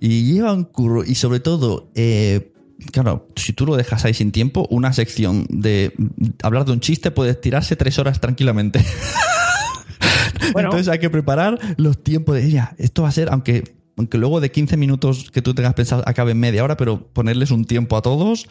[0.00, 1.04] Y lleva un curro.
[1.04, 2.52] Y sobre todo, eh,
[2.92, 5.92] claro, si tú lo dejas ahí sin tiempo, una sección de
[6.42, 8.84] hablar de un chiste puede tirarse tres horas tranquilamente.
[10.54, 12.74] Entonces hay que preparar los tiempos de ella.
[12.78, 16.32] Esto va a ser, aunque aunque luego de 15 minutos que tú tengas pensado acabe
[16.32, 18.46] en media hora, pero ponerles un tiempo a todos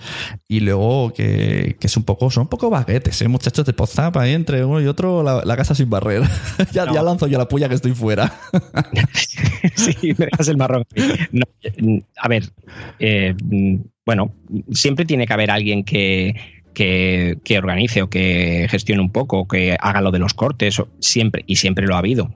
[0.47, 3.27] y luego que, es un poco, son un poco baguetes, ¿eh?
[3.27, 6.23] muchachos de WhatsApp ahí entre uno y otro, la, casa sin barrer.
[6.73, 8.33] ya, lanzo yo la puya que estoy fuera.
[9.75, 10.83] sí, me dejas el marrón.
[12.17, 12.49] a ver,
[12.99, 13.35] eh,
[14.05, 14.33] bueno,
[14.71, 16.35] siempre tiene que haber alguien que,
[16.73, 21.43] que, que, organice o que gestione un poco, que haga lo de los cortes, siempre,
[21.45, 22.33] y siempre lo ha habido.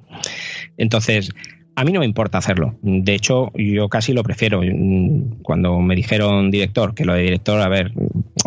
[0.78, 1.32] Entonces,
[1.80, 2.76] a mí no me importa hacerlo.
[2.82, 4.60] De hecho, yo casi lo prefiero.
[5.44, 7.94] Cuando me dijeron director, que lo de director, a ver,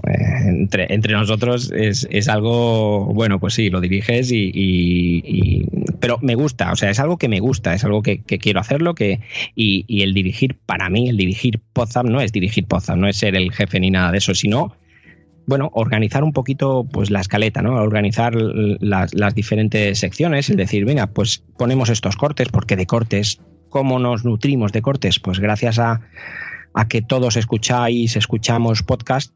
[0.07, 5.65] eh, entre, entre nosotros es, es, algo, bueno, pues sí, lo diriges y,
[5.99, 8.95] Pero me gusta, o sea, es algo que me gusta, es algo que, quiero hacerlo
[8.95, 9.21] que,
[9.57, 13.35] y, el dirigir, para mí, el dirigir Podzap no es dirigir Podzap, no es ser
[13.35, 14.75] el jefe ni nada de eso, sino
[15.47, 17.75] bueno, organizar un poquito pues la escaleta, ¿no?
[17.75, 23.99] Organizar las, diferentes secciones, es decir, venga, pues ponemos estos cortes, porque de cortes, ¿cómo
[23.99, 25.19] nos nutrimos de cortes?
[25.19, 26.01] Pues gracias a,
[26.89, 29.35] que todos escucháis, escuchamos podcast,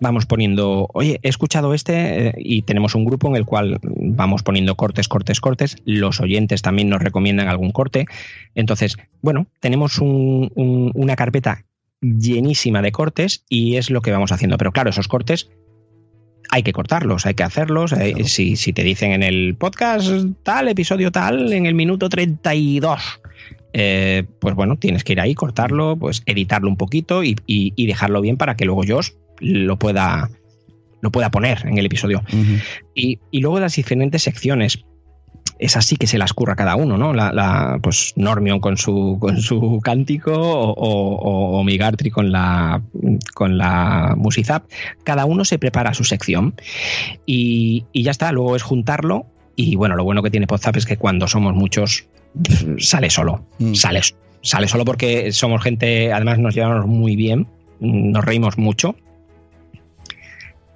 [0.00, 4.42] vamos poniendo, oye, he escuchado este eh, y tenemos un grupo en el cual vamos
[4.42, 5.76] poniendo cortes, cortes, cortes.
[5.84, 8.06] Los oyentes también nos recomiendan algún corte.
[8.54, 11.64] Entonces, bueno, tenemos una carpeta
[12.02, 14.58] llenísima de cortes y es lo que vamos haciendo.
[14.58, 15.50] Pero claro, esos cortes
[16.50, 17.92] hay que cortarlos, hay que hacerlos.
[17.92, 20.10] Eh, si, si, te dicen en el podcast
[20.42, 23.00] tal, episodio tal, en el minuto 32,
[23.72, 27.36] eh, pues bueno, tienes que ir ahí, cortarlo, pues editarlo un poquito y,
[27.76, 29.00] dejarlo bien para que luego yo
[29.40, 30.30] lo pueda,
[31.00, 32.22] lo pueda poner en el episodio.
[32.94, 34.84] y, y, luego las diferentes secciones
[35.62, 37.14] es así que se las curra cada uno, ¿no?
[37.14, 42.82] La, pues Normion con su, con su cántico o, o, Migartri con la,
[43.32, 44.64] con la Musizap.
[45.04, 46.54] Cada uno se prepara su sección
[47.26, 48.32] y, ya está.
[48.32, 52.06] Luego es juntarlo y bueno, lo bueno que tiene Podzap es que cuando somos muchos
[52.78, 53.44] sale solo.
[53.60, 53.74] Mm.
[53.74, 54.00] Sale,
[54.40, 57.46] sale solo porque somos gente, además nos llevamos muy bien,
[57.78, 58.96] nos reímos mucho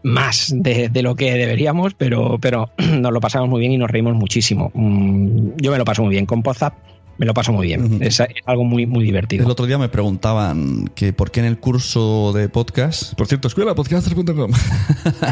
[0.07, 4.15] más de, lo que deberíamos, pero, pero nos lo pasamos muy bien y nos reímos
[4.15, 4.71] muchísimo.
[4.73, 6.75] Mm, yo me lo paso muy bien con Podzap
[7.19, 7.99] me lo paso muy bien.
[8.03, 9.49] Es, es algo muy, muy El divertido.
[9.49, 14.51] otro día me preguntaban que por qué en el curso de podcast, por cierto, escuelapodcaster.com,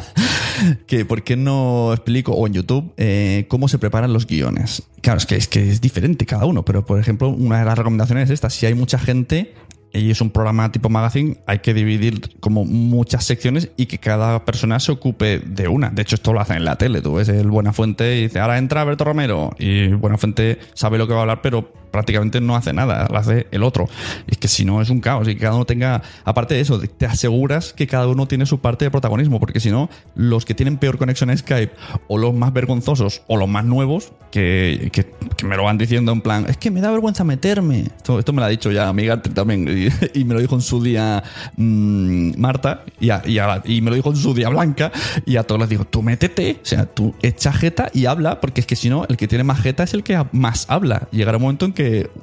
[0.87, 4.83] que por qué no explico, o en YouTube, eh, cómo se preparan los guiones.
[5.03, 7.77] Claro, es que, es que es diferente cada uno, pero por ejemplo, una de las
[7.77, 9.53] recomendaciones es esta, si hay mucha gente
[9.95, 14.45] y es un programa tipo magazine, hay que dividir como muchas secciones y que cada
[14.45, 15.91] persona se ocupe de una.
[15.91, 17.01] De hecho, esto lo hacen en la tele.
[17.01, 19.55] Tú ves el Buenafuente y dice, ahora entra Alberto Romero.
[19.59, 23.47] Y Buenafuente sabe lo que va a hablar, pero prácticamente no hace nada, lo hace
[23.53, 23.89] el otro.
[24.27, 26.81] Es que si no es un caos y que cada uno tenga, aparte de eso,
[26.81, 30.55] te aseguras que cada uno tiene su parte de protagonismo, porque si no, los que
[30.55, 31.73] tienen peor conexión a Skype
[32.09, 36.11] o los más vergonzosos o los más nuevos, que, que- que me lo van diciendo
[36.11, 37.83] en plan, es que me da vergüenza meterme.
[37.97, 39.69] Esto, esto me lo ha dicho ya mi Gartner también
[40.15, 41.23] y, me lo dijo en su día
[41.57, 43.39] mm, Marta y, a- y,
[43.77, 44.91] y me lo dijo en su día Blanca
[45.25, 48.61] y a todos les digo, tú métete, o sea, tú echa jeta y habla, porque
[48.61, 51.09] es que si no, el que tiene más jeta es el que más habla.
[51.13, 51.73] Llegará un momento en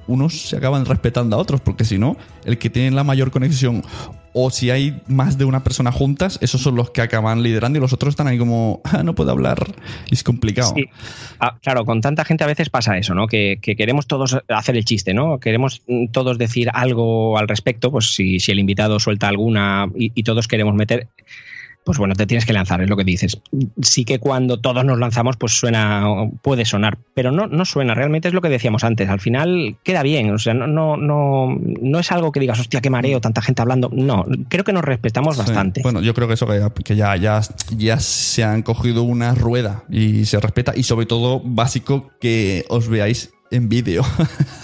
[0.08, 3.84] unos se acaban respetando a otros, porque si no, el que tiene la mayor conexión
[4.34, 7.82] o si hay más de una persona juntas, esos son los que acaban liderando y
[7.82, 9.66] los otros están ahí como, "Ah, no puedo hablar.
[10.10, 10.74] Es complicado.
[11.40, 13.28] Ah, claro, con tanta gente a veces pasa eso, ¿no?
[13.28, 15.40] Que, que queremos todos hacer el chiste, ¿no?
[15.40, 20.24] Queremos mm, todos decir algo al respecto, pues si, si el invitado suelta alguna y
[20.24, 21.08] todos queremos meter,
[21.84, 23.42] pues bueno, te tienes que lanzar, es lo que dices.
[23.82, 26.06] Sí que cuando todos nos lanzamos, pues suena,
[26.42, 30.04] puede sonar, pero no, no suena, realmente es lo que decíamos antes, al final queda
[30.04, 33.42] bien, o sea, no, no, no, no es algo que digas, hostia, qué mareo, tanta
[33.42, 35.40] gente hablando, no, creo que nos respetamos Sí.
[35.42, 35.82] bastante.
[35.82, 37.42] Bueno, yo creo que eso que, que ya, ya,
[37.76, 42.88] ya se han cogido una rueda y se respeta y sobre todo básico que os
[42.88, 44.04] veáis en vídeo.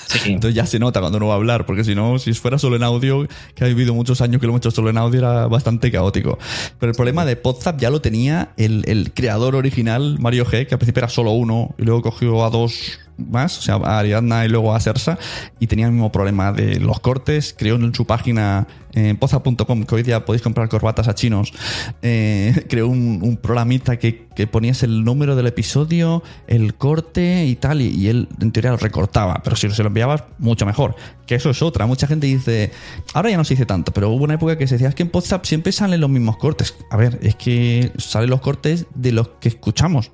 [0.08, 0.32] Sí.
[0.34, 2.76] Entonces ya se nota cuando uno va a hablar, porque si no, si fuera solo
[2.76, 5.48] en audio, que ha vivido muchos años que lo hemos hecho solo en audio, era
[5.48, 6.40] bastante caótico.
[6.80, 10.76] Pero el problema de Podzap ya lo tenía el, el creador original, Mario G, que
[10.76, 14.46] al principio era solo uno y luego cogió a dos más, o sea, a Ariadna
[14.46, 15.18] y luego a Sersa,
[15.60, 17.56] y tenía el mismo problema de los cortes.
[17.58, 21.54] Creó en su página en poza.com, que hoy día podéis comprar corbatas a chinos,
[22.02, 27.56] eh, creó un, un programita que, que ponías el número del episodio, el corte y
[27.56, 30.96] tal, y, y él en teoría lo recortaba, pero si se lo enviabas, mucho mejor.
[31.26, 31.86] Que eso es otra.
[31.86, 32.72] Mucha gente dice,
[33.14, 35.04] ahora ya no se dice tanto, pero hubo una época que se decía, es que
[35.04, 36.76] en WhatsApp siempre salen los mismos cortes.
[36.90, 40.12] A ver, es que salen los cortes de los que escuchamos.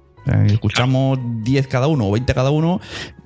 [0.47, 2.79] Escuchamos 10 cada uno o 20 cada uno,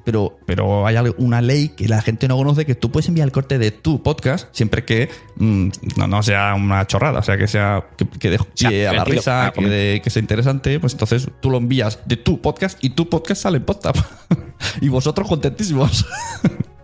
[0.03, 3.31] pero, pero hay una ley que la gente no conoce que tú puedes enviar el
[3.31, 7.47] corte de tu podcast siempre que mm, no, no sea una chorrada, o sea, que
[7.47, 10.93] sea que, que sea, pie a la risa, Ah, que, de- que sea interesante, pues
[10.93, 13.97] entonces tú lo envías de tu podcast y tu podcast sale en podcast.
[14.81, 16.05] y vosotros contentísimos.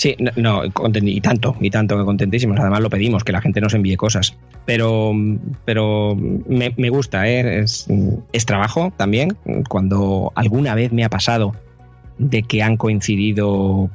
[0.00, 2.58] Sí, no, y tanto, y tanto que contentísimos.
[2.58, 4.34] Además lo pedimos, que la gente nos envíe cosas.
[4.64, 5.12] Pero,
[5.66, 7.60] pero me, me gusta, ¿eh?
[7.60, 7.86] es,
[8.32, 9.36] es trabajo también.
[9.68, 11.54] Cuando alguna vez me ha pasado
[12.16, 13.90] de que han coincidido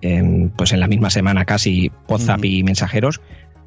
[0.00, 3.20] en, pues en la misma semana casi WhatsApp y mensajeros,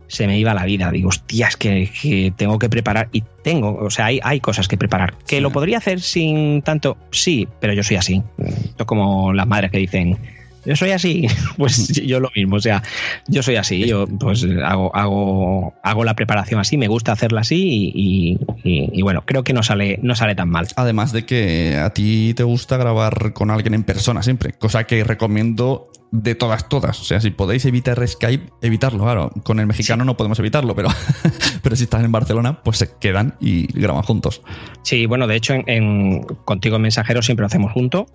[0.08, 0.90] se me iba la vida.
[0.92, 3.10] Digo, hostias, que, que tengo que preparar.
[3.12, 5.18] Y tengo, o sea, hay, hay cosas que preparar.
[5.28, 5.42] ¿Que Sí.
[5.42, 6.96] lo podría hacer sin tanto?
[7.12, 8.24] Sí, pero yo soy así.
[8.38, 10.18] Esto como las madres que dicen,
[10.66, 11.28] yo soy así.
[11.58, 12.82] Pues yo lo mismo, o sea,
[13.28, 13.86] yo soy así.
[13.86, 18.90] Yo pues hago, hago, hago la preparación así, me gusta hacerla así y, y- y-
[18.94, 20.68] y bueno, creo que no sale, no sale tan mal.
[20.78, 25.04] Además de que a ti te gusta grabar con alguien en persona siempre, cosa que
[25.04, 27.00] recomiendo de todas, todas.
[27.02, 29.04] O sea, si podéis evitar Skype, evitarlo.
[29.04, 30.88] Claro, con el mexicano no podemos evitarlo, pero,
[31.62, 34.42] pero si estás en Barcelona, pues se quedan y graban juntos.
[34.84, 38.08] Sí, bueno, de hecho, en, en- contigo en Mensajero siempre lo hacemos junto,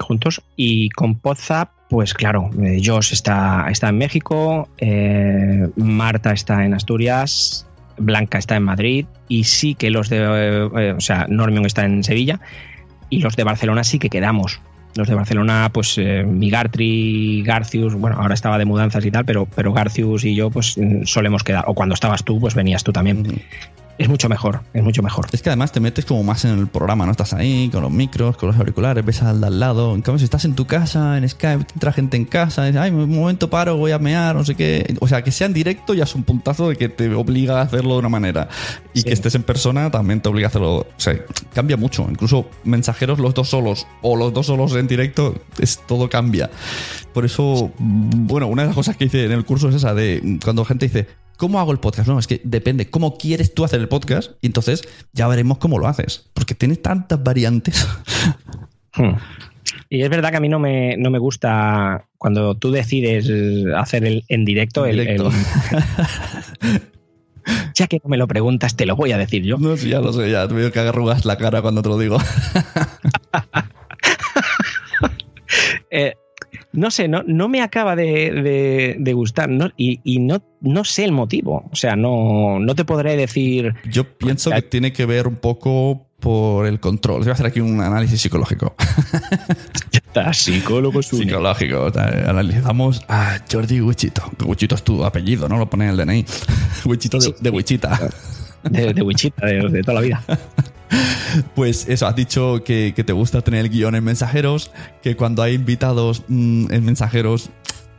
[0.00, 0.42] juntos.
[0.56, 6.74] Y con WhatsApp, pues claro, eh, Josh está, está en México, eh, Marta está en
[6.74, 10.18] Asturias, Blanca está en Madrid, y sí que los de.
[10.18, 12.40] eh, eh, o sea, Normion está en Sevilla,
[13.10, 14.60] y los de Barcelona sí que quedamos.
[14.94, 19.72] Los de Barcelona, pues Migartri, Garcius, bueno, ahora estaba de mudanzas y tal, pero, pero
[19.72, 21.64] Garcius y yo, pues mm, solemos quedar.
[21.68, 23.42] O cuando estabas tú, pues venías tú también.
[23.98, 25.26] Es mucho mejor, es mucho mejor.
[25.32, 27.10] Es que además te metes como más en el programa, ¿no?
[27.10, 29.92] Estás ahí con los micros, con los auriculares, ves al de al lado.
[29.92, 32.80] En cambio, si estás en tu casa, en Skype, te entra gente en casa, dices,
[32.80, 34.94] ay, un momento paro, voy a mear, no sé qué.
[35.00, 37.62] O sea, que sea en directo ya es un puntazo de que te obliga a
[37.62, 38.48] hacerlo de una manera.
[38.94, 39.04] Y Sí.
[39.04, 40.76] que estés en persona también te obliga a hacerlo.
[40.76, 41.14] O sea,
[41.52, 42.06] cambia mucho.
[42.08, 46.50] Incluso mensajeros los dos solos o los dos solos en directo, es, todo cambia.
[47.12, 50.38] Por eso, bueno, una de las cosas que hice en el curso es esa de
[50.44, 52.06] cuando gente dice, ¿cómo hago el podcast?
[52.06, 54.82] No, es que depende cómo quieres tú hacer el podcast y entonces
[55.14, 56.28] ya veremos cómo lo haces.
[56.34, 57.88] Porque tienes tantas variantes.
[58.94, 59.12] Hmm.
[59.88, 63.30] Y es verdad que a mí no me, no me gusta cuando tú decides
[63.76, 64.84] hacer el en directo.
[64.84, 65.30] el- Directo.
[66.62, 66.80] el-
[67.74, 69.56] ya que no me lo preguntas, te lo voy a decir yo.
[69.58, 71.98] No, sí, ya lo sé, ya te veo que arrugas la cara cuando te lo
[71.98, 72.18] digo.
[75.90, 76.12] Eh,
[76.78, 81.04] no sé, no, no me acaba de, de, gustar no, y, y, no, no sé
[81.04, 81.68] el motivo.
[81.72, 83.74] O sea, no, no te podré decir.
[83.90, 87.20] Yo pienso que tiene que ver un poco por el control.
[87.20, 88.74] Voy a hacer aquí un análisis psicológico.
[90.32, 91.92] psicólogo Psicológico.
[92.26, 94.22] Analizamos a Jordi Wichito.
[94.44, 95.58] Wichito es tu apellido, ¿no?
[95.58, 96.24] Lo pone en el DNI.
[96.84, 98.10] Wichito de, de Wichita.
[98.62, 100.22] De, de Wichita, de, toda la vida.
[101.54, 104.70] Pues eso, has dicho que, te gusta tener el guion en mensajeros,
[105.02, 107.50] que cuando hay invitados mm, en mensajeros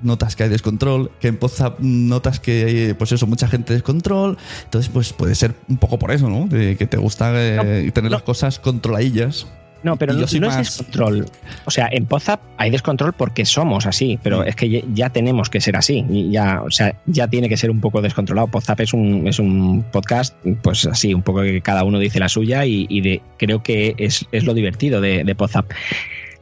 [0.01, 4.37] notas que hay descontrol, que en Poza notas que hay, pues eso, mucha gente descontrol.
[4.63, 6.47] Entonces, pues puede ser un poco por eso, ¿no?
[6.47, 9.47] De que te gusta eh, tener las cosas controladillas.
[9.83, 11.25] No, pero no, es descontrol.
[11.65, 14.47] O sea, en Pozap hay descontrol porque somos así, pero mm.
[14.47, 16.05] es que ya tenemos que ser así.
[16.29, 18.47] Ya, o sea, ya tiene que ser un poco descontrolado.
[18.47, 22.29] Pozap es un, es un podcast, pues así, un poco que cada uno dice la
[22.29, 25.71] suya y, de, creo que es, lo divertido de, de Pozap.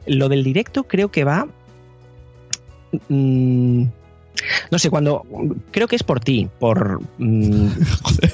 [0.06, 1.46] Lo del directo creo que va
[3.08, 3.84] Mm,
[4.70, 5.24] no sé, cuando.
[5.70, 7.00] Creo que es por ti, por.
[7.18, 7.68] Mm,
[8.02, 8.32] Joder.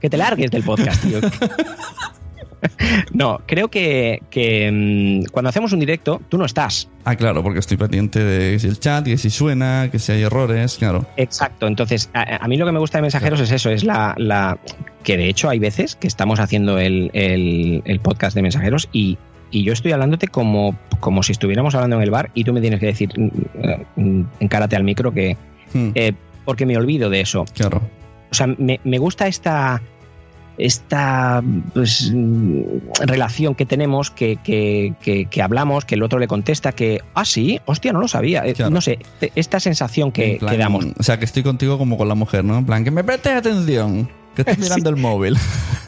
[0.00, 1.20] Que te largues del podcast, tío.
[3.12, 4.20] No, creo que,
[4.72, 6.88] mm, cuando hacemos un directo, tú no estás.
[7.04, 10.22] Ah, claro, porque estoy pendiente de si el chat, que si suena, que si hay
[10.22, 11.06] errores, claro.
[11.16, 14.58] Exacto, entonces a, mí lo que me gusta de mensajeros es eso, es la, la,
[15.02, 19.18] que de hecho hay veces que estamos haciendo el, el podcast de mensajeros y
[19.54, 22.60] y yo estoy hablándote como, como si estuviéramos hablando en el bar y tú me
[22.60, 25.36] tienes que decir, mm, mm, encárate al micro que...
[25.72, 25.90] Hmm.
[25.94, 26.12] Eh,
[26.44, 27.44] porque me olvido de eso.
[27.54, 27.80] Claro.
[28.32, 29.80] O sea, me, gusta esta
[30.58, 31.42] esta
[31.72, 32.62] pues, mm,
[33.06, 37.92] relación que tenemos, que, que, hablamos, que el otro le contesta, que, ah, sí, hostia,
[37.92, 38.44] no lo sabía.
[38.46, 38.98] Eh, no sé,
[39.34, 40.86] esta sensación que, damos.
[40.98, 42.58] O sea, que estoy contigo como con la mujer, ¿no?
[42.58, 44.08] En plan, que me preste atención.
[44.34, 45.36] Que estoy mirando el móvil.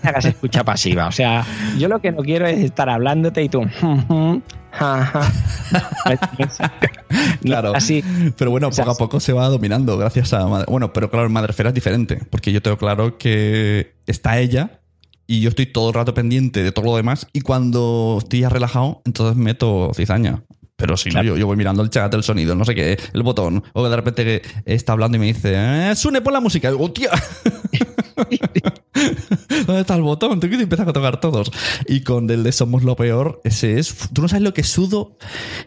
[0.03, 1.09] Hagas escucha pasiva.
[1.09, 1.45] O sea,
[1.79, 3.63] yo lo que no quiero es estar hablándote y tú.
[7.43, 7.75] claro.
[7.75, 8.05] Así.
[8.37, 10.65] Pero bueno, poco a poco se va dominando gracias a.
[10.67, 12.21] Bueno, pero claro, Madrefera es diferente.
[12.31, 14.81] Porque yo tengo claro que está ella
[15.27, 17.27] y yo estoy todo el rato pendiente de todo lo demás.
[17.33, 20.43] Y cuando estoy ya relajado, entonces meto cizaña.
[20.77, 23.65] Pero si no, yo, voy mirando el chat, el sonido, no sé qué, el botón.
[23.73, 26.69] O de repente está hablando y me dice, eh, Sune, pon la música.
[26.69, 27.11] Y digo, ¡Hostia!
[29.67, 30.39] ¿Dónde está el botón?
[30.39, 31.51] Tú que empiezas a tocar todos.
[31.87, 33.95] Y con el de Somos lo peor, ese es.
[34.13, 35.17] Tú no sabes lo que sudo,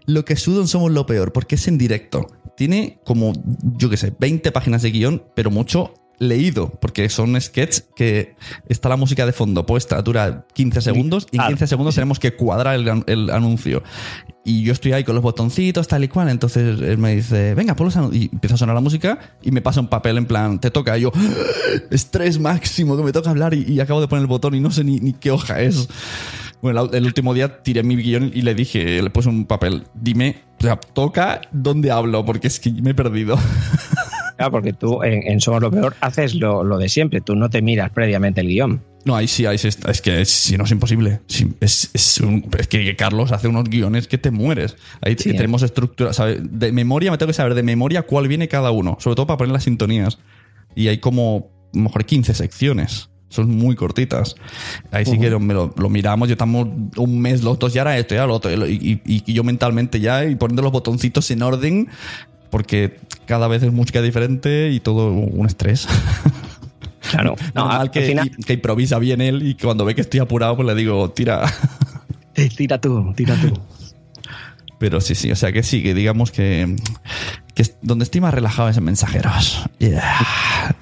[0.06, 2.28] lo que sudo en Somos lo peor, porque es en directo.
[2.56, 3.34] Tiene como,
[3.78, 8.36] yo qué sé, 20 páginas de guion, pero mucho leído, porque son sketches que
[8.68, 12.36] está la música de fondo puesta, dura 15 segundos y en 15 segundos tenemos que
[12.36, 13.82] cuadrar el, el, anuncio.
[14.44, 16.30] Y yo estoy ahí con los botoncitos, tal y cual.
[16.30, 19.80] Entonces él me dice, venga, ponlos Y empieza a sonar la música y me pasa
[19.80, 20.98] un papel en plan, te toca.
[20.98, 21.12] Y yo,
[21.92, 24.84] estrés máximo, que me toca hablar y, acabo de poner el botón y no sé
[24.84, 25.88] ni, qué hoja es.
[26.62, 30.42] Bueno, el último día tiré mi guion y le dije, le puse un papel, dime,
[30.60, 33.38] o sea, toca dónde hablo, porque es que me he perdido.
[34.40, 37.92] Claro, porque tú en, Somos lo Peor haces lo, de siempre, tú no te miras
[37.92, 38.82] previamente el guion.
[39.04, 41.20] No, ahí sí, ahí sí es que si no es imposible.
[41.60, 42.22] es,
[42.70, 44.78] que Carlos hace unos guiones que te mueres.
[45.02, 46.12] Ahí tenemos estructura.
[46.40, 49.40] De memoria, me tengo que saber de memoria cuál viene cada uno, sobre todo para
[49.40, 50.20] poner las sintonías.
[50.74, 53.10] Y hay como, a lo mejor 15 secciones.
[53.28, 54.36] Son muy cortitas.
[54.90, 56.66] Ahí sí que lo, lo, miramos, yo estamos
[56.96, 58.52] un mes los dos y ahora esto, ya lo otro.
[58.66, 61.90] Y, y, yo mentalmente ya, y poniendo los botoncitos en orden,
[62.50, 65.88] porque cada vez es música diferente y todo un estrés.
[67.12, 70.76] Claro, no, que, que, improvisa bien él y cuando ve que estoy apurado, pues le
[70.76, 71.52] digo, tira.
[72.56, 73.54] Tira tú, tira tú.
[74.78, 76.78] Pero sí, sí, o sea que sí, que digamos que,
[77.54, 79.66] que donde estoy más relajado es en mensajeros.
[79.80, 80.74] Yeah.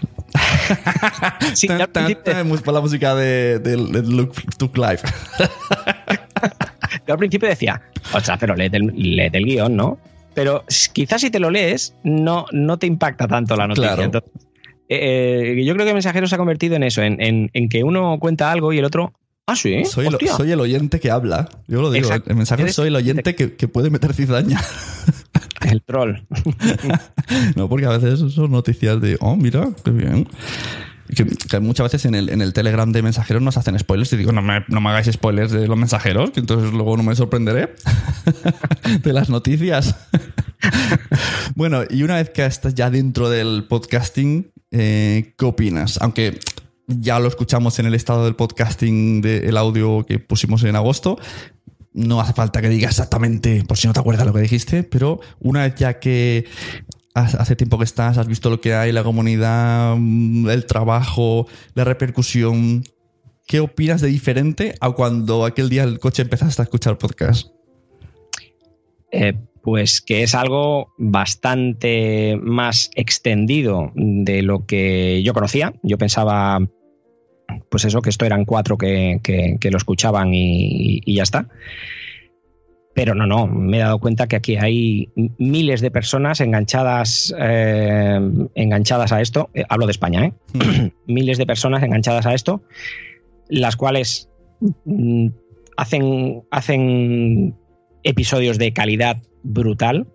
[1.55, 4.99] sí, por la música de, de, Look to Live.
[7.07, 7.81] Yo al principio decía,
[8.13, 9.97] o sea, pero lee el, el guion, ¿no?
[10.37, 10.63] Pero
[10.93, 13.95] quizás si te lo lees, no, no te impacta tanto la noticia.
[14.87, 18.51] Eh, eh, yo creo que Mensajero se ha convertido en eso, en, que uno cuenta
[18.51, 19.13] algo y el otro.
[19.47, 19.83] Ah, sí.
[19.85, 21.49] Soy, el, oyente que habla.
[21.67, 22.11] Yo lo digo.
[22.13, 24.61] En Mensajero soy el oyente que, puede meter cizaña.
[25.67, 26.17] El troll.
[27.55, 30.27] no, porque a veces son noticias de, oh, mira, qué bien.
[31.15, 34.31] Que, muchas veces en el, en el Telegram de mensajeros nos hacen spoilers y digo,
[34.31, 37.73] no me, no me hagáis spoilers de los mensajeros, que entonces luego no me sorprenderé
[39.03, 39.95] de las noticias.
[41.55, 45.97] bueno, y una vez que estás ya dentro del podcasting, eh, ¿qué opinas?
[46.01, 46.39] Aunque
[46.87, 51.19] ya lo escuchamos en el estado del podcasting del audio que pusimos en agosto.
[51.93, 55.19] No hace falta que diga exactamente, por si no te acuerdas lo que dijiste, pero
[55.39, 56.45] una vez ya que
[57.17, 61.83] hace tiempo que estás, has visto lo que hay, la comunidad, mm, el trabajo, la
[61.83, 62.83] repercusión.
[63.45, 67.47] ¿Qué opinas de diferente a cuando aquel día el coche empezaste a escuchar podcast?
[69.11, 75.73] eh, pues que es algo bastante más extendido de lo que yo conocía.
[75.83, 76.59] Yo pensaba,
[77.69, 79.19] pues eso, que esto eran cuatro que,
[79.69, 81.49] lo escuchaban y, ya está.
[82.97, 88.19] Pero no, no, me he dado cuenta que aquí hay miles de personas enganchadas, eh,
[88.55, 89.51] enganchadas a esto.
[89.53, 90.33] Eh, hablo de España, ¿eh?
[90.55, 90.87] Mm.
[91.13, 92.63] miles de personas enganchadas a esto,
[93.49, 94.31] las cuales
[94.85, 95.27] mm,
[95.77, 97.55] hacen, hacen
[98.01, 100.07] episodios de calidad brutal.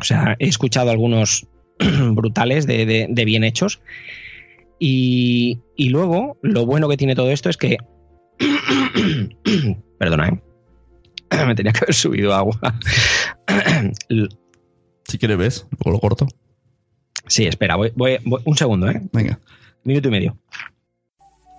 [0.00, 1.48] O sea, he escuchado algunos
[2.12, 3.80] brutales de, bien hechos.
[4.78, 7.78] Y, luego, lo bueno que tiene todo esto es que.
[9.98, 10.43] Perdona, ¿eh?
[11.46, 12.58] Me tenía que haber subido agua.
[15.04, 16.26] si quieres, ves, luego lo corto.
[17.26, 19.00] Sí, espera, voy, voy, un segundo, ¿eh?
[19.12, 19.38] Venga.
[19.84, 20.38] Minuto y medio.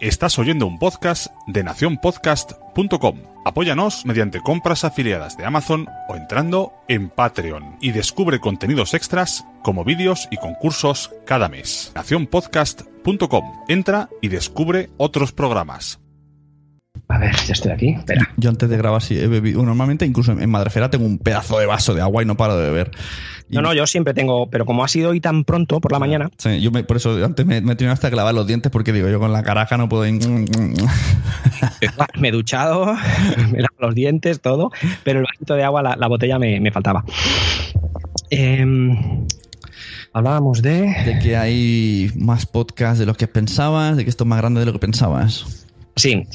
[0.02, 3.22] Estás oyendo un podcast de nacionpodcast.com.
[3.46, 9.86] Apóyanos mediante compras afiliadas de Amazon o entrando en Patreon y descubre contenidos extras como
[9.86, 11.94] vídeos y concursos cada mes.
[11.96, 13.64] nacionpodcast.com.
[13.70, 16.05] Entra y descubre otros programas.
[17.08, 17.90] A ver, ya estoy aquí.
[17.90, 18.32] Espera.
[18.38, 19.64] Yo antes de grabar sí he bebido.
[19.64, 22.64] Normalmente, incluso en Madrefera, tengo un pedazo de vaso de agua y no paro de
[22.64, 22.92] beber.
[23.50, 26.32] No, no, yo siempre tengo, pero como ha sido hoy tan pronto por la mañana.
[26.38, 29.08] Sí, yo por eso antes me, he tenido hasta que lavar los dientes porque digo,
[29.08, 30.04] yo con la caraja no puedo.
[32.20, 32.86] me he duchado,
[33.52, 34.72] me lavo los dientes, todo,
[35.04, 37.06] pero el vasito de agua, la, botella me, faltaba.
[38.32, 38.98] Em,
[40.12, 40.96] hablábamos de.
[41.06, 44.62] De que hay más podcasts de los que pensabas, de que esto es más grande
[44.62, 45.68] de lo que pensabas.
[45.96, 46.28] Sí.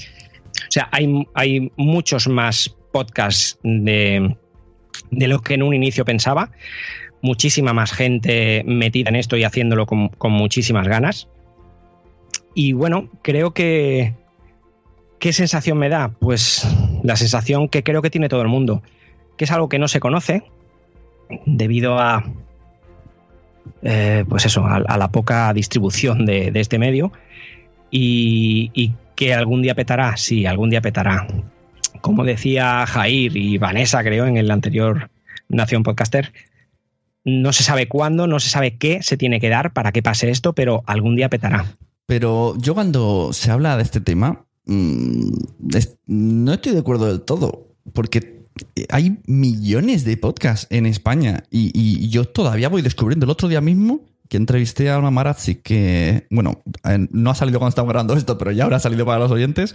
[0.71, 4.37] O sea, hay, hay muchos más podcasts de,
[5.11, 6.53] de lo que en un inicio pensaba.
[7.23, 11.27] Muchísima más gente metida en esto y haciéndolo con, muchísimas ganas.
[12.55, 14.15] Y bueno, creo que.
[15.19, 16.13] ¿Qué sensación me da?
[16.21, 16.65] Pues
[17.03, 18.83] la sensación que creo que tiene todo el mundo,
[19.37, 20.45] que es algo que no se conoce
[21.47, 22.25] debido a.
[23.83, 27.11] Eh, pues eso, a, la poca distribución de, este medio.
[27.91, 31.29] Y, y, que algún día petará, sí, algún día petará
[32.01, 35.11] como decía Jair y Vanessa, creo, en el anterior
[35.49, 36.33] Nación Podcaster,
[37.25, 40.31] no se sabe cuándo, no se sabe qué se tiene que dar para que pase
[40.31, 41.77] esto, pero algún día petará.
[42.07, 45.33] Pero yo cuando se habla de este tema, mm,
[46.07, 48.41] no estoy de acuerdo del todo, porque
[48.89, 53.25] hay millones de podcasts en España y, y, yo todavía voy descubriendo.
[53.25, 54.01] El otro día mismo
[54.31, 56.63] que entrevisté a Alma Marazzi, que, bueno,
[57.11, 59.75] no ha salido cuando estamos grabando esto, pero ya habrá salido para los oyentes,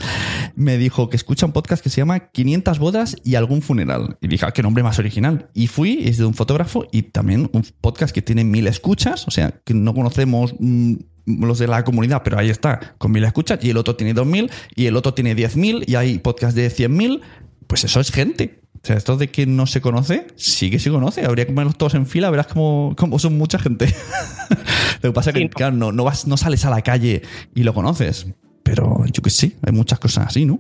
[0.56, 4.18] me dijo que escucha un podcast que se llama 500 bodas y algún funeral.
[4.22, 5.50] Y dije, ah, qué nombre más original.
[5.54, 9.32] Y fui, es de un fotógrafo y también un podcast que tiene mil escuchas, o
[9.32, 10.94] sea, que no conocemos mm,
[11.26, 14.26] los de la comunidad, pero ahí está, con mil escuchas, y el otro tiene dos
[14.26, 17.22] mil, y el otro tiene diez mil, y hay podcast de cien mil,
[17.68, 18.62] pues eso es gente.
[18.86, 21.26] O sea, esto de que no se conoce, sí que se conoce.
[21.26, 23.88] Habría que ponerlos todos en fila, verás cómo, son mucha gente.
[25.02, 27.24] lo que pasa es que, claro, no, vas, no sales a la calle
[27.56, 28.28] y lo conoces.
[28.62, 30.60] Pero yo que sí, hay muchas cosas así, ¿no?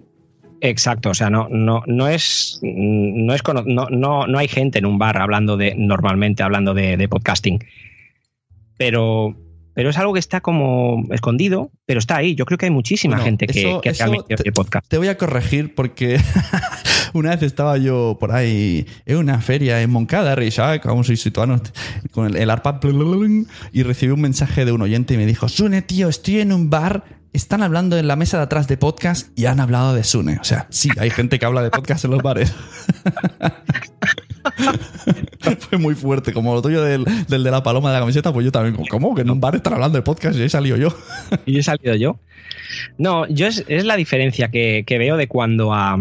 [0.60, 4.88] Exacto, o sea, no, no, no es, no es no, no, no hay gente en
[4.88, 7.64] un bar hablando de, normalmente hablando de, podcasting.
[8.76, 9.38] Pero,
[9.76, 12.34] pero es algo que está como escondido, pero está ahí.
[12.34, 14.88] Yo creo que hay muchísima gente que, que ha el podcast.
[14.88, 16.20] Te voy a corregir porque
[17.14, 21.62] una vez estaba yo por ahí en una feria en Moncada, Rishac, aún soy situado
[22.12, 22.80] con el, el ARPA
[23.74, 26.70] y recibí un mensaje de un oyente y me dijo, Sune, tío, estoy en un
[26.70, 27.04] bar
[27.34, 30.38] están hablando en la mesa de atrás de podcast y han hablado de Sune.
[30.40, 32.54] O sea, sí, hay gente que habla de podcast en los bares.
[35.60, 38.52] Fue muy fuerte, como lo tuyo del, de la paloma de la camiseta, pues yo
[38.52, 39.16] también, ¿cómo?
[39.16, 40.90] Que en un bar están hablando de podcast y he salido yo.
[41.46, 42.20] y he salido yo.
[42.98, 45.98] No, yo es, la diferencia que, veo de cuando a,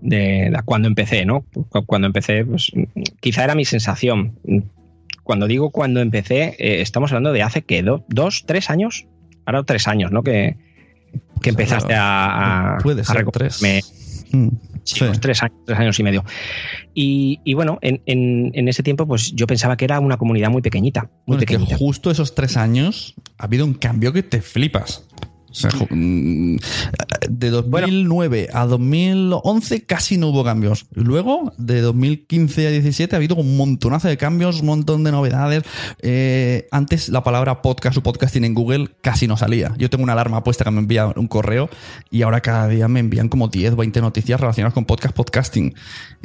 [0.00, 1.44] de, cuando empecé, ¿no?
[1.86, 2.72] Cuando empecé, pues
[3.20, 4.38] quizá era mi sensación.
[5.22, 9.06] Cuando digo cuando empecé, eh, estamos hablando de hace que dos, tres años.
[9.44, 10.22] Ahora tres años, ¿no?
[10.22, 10.56] Que,
[11.42, 13.62] que empezaste a, puede ser tres.
[14.32, 14.48] Mm,
[14.94, 16.24] sí, pues tres años, tres años y medio.
[16.94, 21.10] Y, bueno, en, en, ese tiempo, pues yo pensaba que era una comunidad muy pequeñita.
[21.26, 21.76] Muy pequeñita.
[21.76, 25.06] justo esos tres años ha habido un cambio que te flipas.
[25.90, 26.56] Mm,
[27.28, 30.86] de 2009 a 2011 casi no hubo cambios.
[30.92, 35.62] Luego, de 2015 a 2017 ha habido un montonazo de cambios, un montón de novedades.
[36.00, 39.74] Eh, antes la palabra podcast o podcasting en Google casi no salía.
[39.78, 41.68] Yo tengo una alarma puesta que me envía un correo
[42.10, 45.74] y ahora cada día me envían como 10, 20 noticias relacionadas con podcast, podcasting.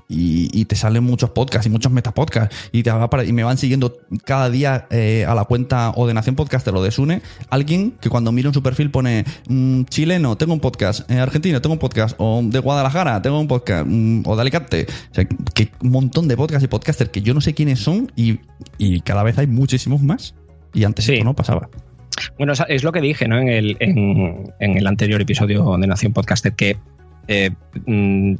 [0.07, 2.55] Y, te salen muchos podcasts y muchos metapodcasts.
[2.71, 2.91] Y, te
[3.25, 6.83] y me van siguiendo cada día eh, a la cuenta o de Nación Podcaster o
[6.83, 11.09] de Sune alguien que cuando miro en su perfil pone mm, chileno, tengo un podcast,
[11.11, 14.85] eh, argentino, tengo un podcast, o de Guadalajara, tengo un podcast, mm, o de Alicante.
[15.11, 18.11] O sea, que un montón de podcasts y podcasters que yo no sé quiénes son
[18.15, 18.39] y,
[18.77, 20.35] y cada vez hay muchísimos más.
[20.73, 21.13] Y antes Sí.
[21.13, 21.69] esto no pasaba.
[22.37, 23.39] Bueno, es- lo que dije ¿no?
[23.39, 26.77] en, el, en, en el anterior episodio de Nación Podcasted, que
[27.27, 27.51] eh,
[27.85, 28.35] mm,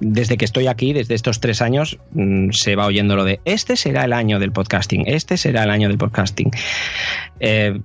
[0.00, 3.76] desde que estoy aquí, desde estos tres años, mm, se va oyendo lo de este
[3.76, 6.50] será el año del podcasting, este será el año del podcasting.
[7.40, 7.80] Eh,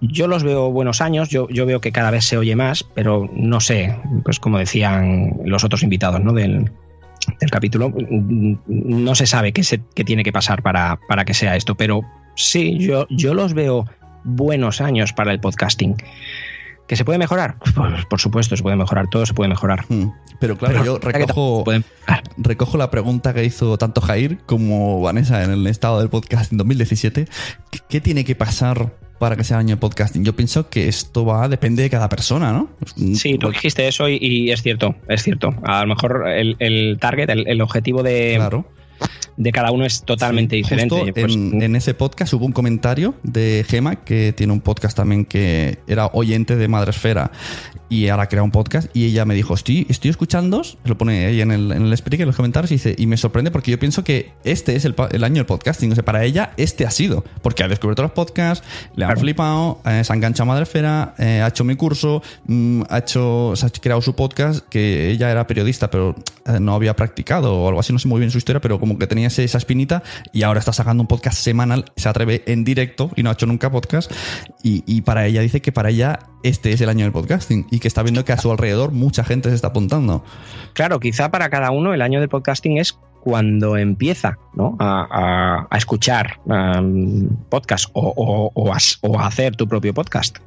[0.00, 3.30] yo los veo buenos años, yo, yo veo que cada vez se oye más, pero
[3.34, 3.94] no sé,
[4.24, 6.32] pues como decían los otros invitados ¿no?
[6.32, 6.70] del,
[7.38, 11.34] del capítulo, mm, no se sabe qué, se, qué tiene que pasar para, para que
[11.34, 12.02] sea esto, pero
[12.34, 13.86] sí, yo, yo los veo
[14.24, 15.96] buenos años para el podcasting.
[16.90, 17.54] ¿Que se puede mejorar?
[17.76, 19.84] Pues, por supuesto, se puede mejorar, todo se puede mejorar.
[19.88, 20.06] Mm.
[20.40, 21.64] Pero claro, Pero yo ¿para qué recojo,
[22.36, 26.58] recojo la pregunta que hizo tanto Jair como Vanessa en el estado del podcast en
[26.58, 27.28] 2017.
[27.70, 30.24] ¿Qué, qué tiene que pasar para que sea el año de podcasting?
[30.24, 32.70] Yo pienso que esto va, depende de cada persona, ¿no?
[33.14, 35.54] Sí, tú dijiste eso y, y es cierto, es cierto.
[35.62, 38.66] A lo mejor el, el target, el, el objetivo de, Claro.
[39.40, 40.94] De cada uno es totalmente Sí, diferente.
[40.96, 44.94] justo Pues, en, en ese podcast hubo un comentario de Gema, que tiene un podcast
[44.96, 47.30] también que era oyente de Madresfera
[47.88, 48.88] y ahora crea un podcast.
[48.94, 52.26] Y ella me dijo: Estoy, estoy escuchando, lo pone ahí en el, en el en
[52.26, 55.24] los comentarios, y dice: Y me sorprende porque yo pienso que este es el, el
[55.24, 55.90] año del podcasting.
[55.90, 58.64] O sea, para ella, este ha sido, porque ha descubierto los podcasts,
[58.94, 59.20] le han Claro.
[59.22, 63.54] flipado, eh, se ha enganchado a Madresfera, eh, ha hecho mi curso, mm, ha hecho,
[63.56, 66.14] se ha creado su podcast, que ella era periodista, pero
[66.46, 68.98] eh, no había practicado o algo así, no sé muy bien su historia, pero como
[68.98, 70.02] que tenía esa espinita
[70.32, 73.46] y ahora está sacando un podcast semanal, se atreve en directo y no ha hecho
[73.46, 74.10] nunca podcast.
[74.62, 77.88] Y, para ella dice que para ella este es el año del podcasting y que
[77.88, 80.24] está viendo que a su alrededor mucha gente se está apuntando.
[80.74, 84.76] Claro, quizá para cada uno el año del podcasting es cuando empieza ¿no?
[84.78, 90.38] a, a- escuchar um, podcast o, o- o a hacer tu propio podcast.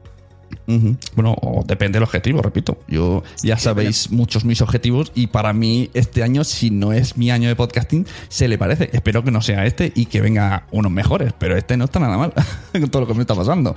[1.16, 1.36] Bueno,
[1.66, 2.78] depende del objetivo, repito.
[2.88, 7.32] Yo ya sabéis muchos mis objetivos y para mí este año, si no es mi
[7.32, 8.90] año de podcasting, se le parece.
[8.94, 12.18] Espero que no sea este y que venga unos mejores, pero este no está nada
[12.18, 12.34] mal
[12.72, 13.76] con todo lo que me está pasando.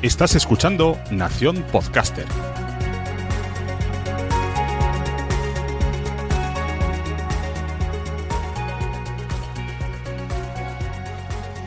[0.00, 2.26] Estás escuchando Nación Podcaster.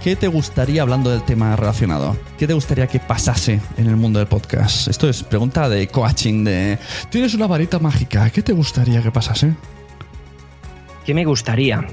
[0.03, 4.17] ¿Qué te gustaría, hablando del tema relacionado, qué te gustaría que pasase en el mundo
[4.17, 4.87] del podcast?
[4.87, 6.79] Esto es pregunta de coaching, de...
[7.11, 9.53] Tienes una varita mágica, ¿qué te gustaría que pasase?
[11.05, 11.85] ¿Qué me gustaría?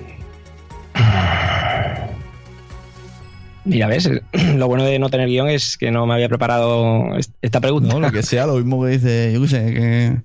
[3.66, 4.08] Mira, ves,
[4.56, 7.92] lo bueno de no tener guion es que no me había preparado est- esta pregunta.
[7.92, 10.16] No, lo que sea, lo mismo que dice, yo qué sé, que,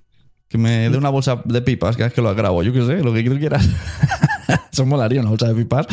[0.48, 3.04] que me dé una bolsa de pipas cada vez que lo grabo, yo qué sé,
[3.04, 3.68] lo que tú quieras.
[4.72, 5.86] Eso molaría, una bolsa de pipas.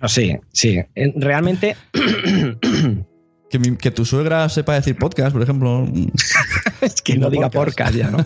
[0.00, 0.80] No, sí, sí.
[1.16, 1.76] Realmente,
[3.50, 5.86] Que, mi- que tu suegra sepa decir podcast, por ejemplo.
[6.80, 7.94] es que No no diga podcast.
[7.94, 8.16] ya, ¿no?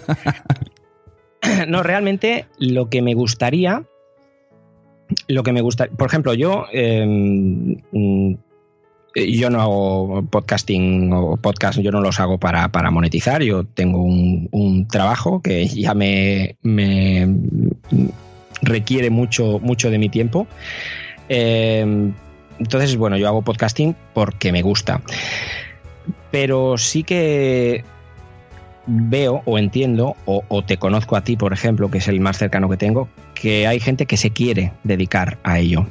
[1.69, 3.83] no, realmente lo que me gustaría,
[5.27, 7.05] lo que me gusta, por ejemplo, yo, eh,
[7.91, 8.35] mm,
[9.17, 14.03] yo no hago podcasting o podcast, yo no los hago para, para monetizar, yo tengo
[14.05, 17.27] un, un trabajo que ya me, me
[18.63, 20.47] requiere mucho, mucho de mi tiempo.
[21.29, 22.13] Eh,
[22.59, 25.03] entonces, bueno, yo hago podcasting porque me gusta.
[26.31, 27.85] Pero sí que
[28.87, 32.39] veo o entiendo, o, o te conozco a ti, por ejemplo, que es el más
[32.39, 35.87] cercano que tengo, que hay gente que se quiere dedicar a ello.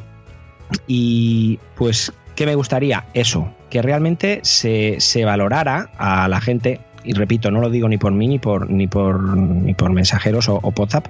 [0.87, 3.05] Y pues, ¿qué me gustaría?
[3.13, 7.97] Eso, que realmente se, se valorara a la gente, y repito, no lo digo ni
[7.97, 11.07] por mí ni por, ni por, ni por mensajeros o, WhatsApp,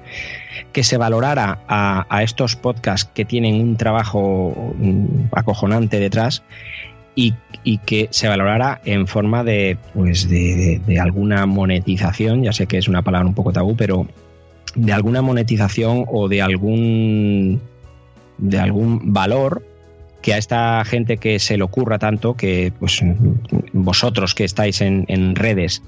[0.72, 6.44] que se valorara a, estos podcasts que tienen un trabajo mm, acojonante detrás
[7.16, 7.34] y,
[7.86, 13.02] que se valorara en forma de, pues de alguna monetización, ya sé que es una
[13.02, 14.06] palabra un poco tabú, pero
[14.76, 17.62] de alguna monetización o de algún
[18.38, 19.64] de algún valor
[20.26, 23.00] que a esta gente que se le ocurra tanto, que pues
[23.74, 25.84] vosotros que estáis en, redes,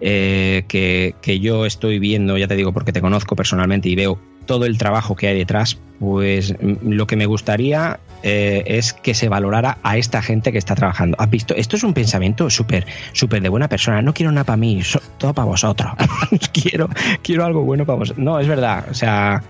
[0.00, 4.20] eh, que, que yo estoy viendo, ya te digo, porque te conozco personalmente y veo
[4.46, 9.14] todo el trabajo que hay detrás, pues mm, lo que me gustaría eh, es que
[9.14, 11.16] se valorara a esta gente que está trabajando.
[11.18, 11.52] ¿Has visto?
[11.56, 14.00] Esto es un pensamiento súper, súper de buena persona.
[14.00, 14.80] No quiero nada para mí,
[15.18, 15.90] todo para vosotros.
[16.52, 16.88] quiero,
[17.22, 18.24] quiero algo bueno para vosotros.
[18.24, 18.86] No, es verdad.
[18.88, 19.42] O sea,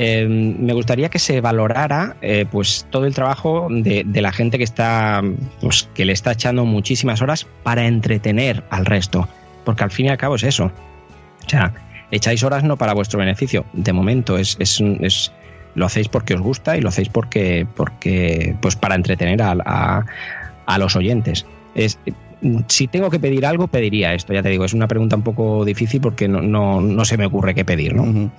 [0.00, 4.64] eh, me gustaría que se valorara eh, pues todo el trabajo de, la gente que
[4.64, 5.22] está
[5.60, 9.28] pues, que le está echando muchísimas horas para entretener al resto
[9.64, 10.70] porque al fin y al cabo es eso
[11.46, 11.74] o sea
[12.10, 14.80] echáis horas no para vuestro beneficio de momento es, es
[15.74, 20.06] lo hacéis porque os gusta y lo hacéis porque, porque pues para entretener a, a,
[20.66, 21.46] a los oyentes.
[21.74, 21.98] Es,
[22.68, 24.32] si tengo que pedir algo, pediría esto.
[24.32, 27.26] Ya te digo, es una pregunta un poco difícil porque no, no, no se me
[27.26, 28.30] ocurre qué pedir, ¿no?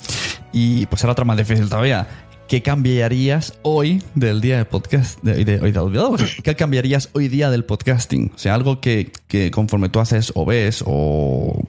[0.53, 2.07] Y pues ahora otra más difícil todavía.
[2.47, 5.21] ¿Qué cambiarías hoy del día del podcast?
[5.21, 8.31] De, de- hoy de- ¿Qué cambiarías hoy día del podcasting?
[8.33, 11.61] O sea, algo que, que conforme tú haces o ves o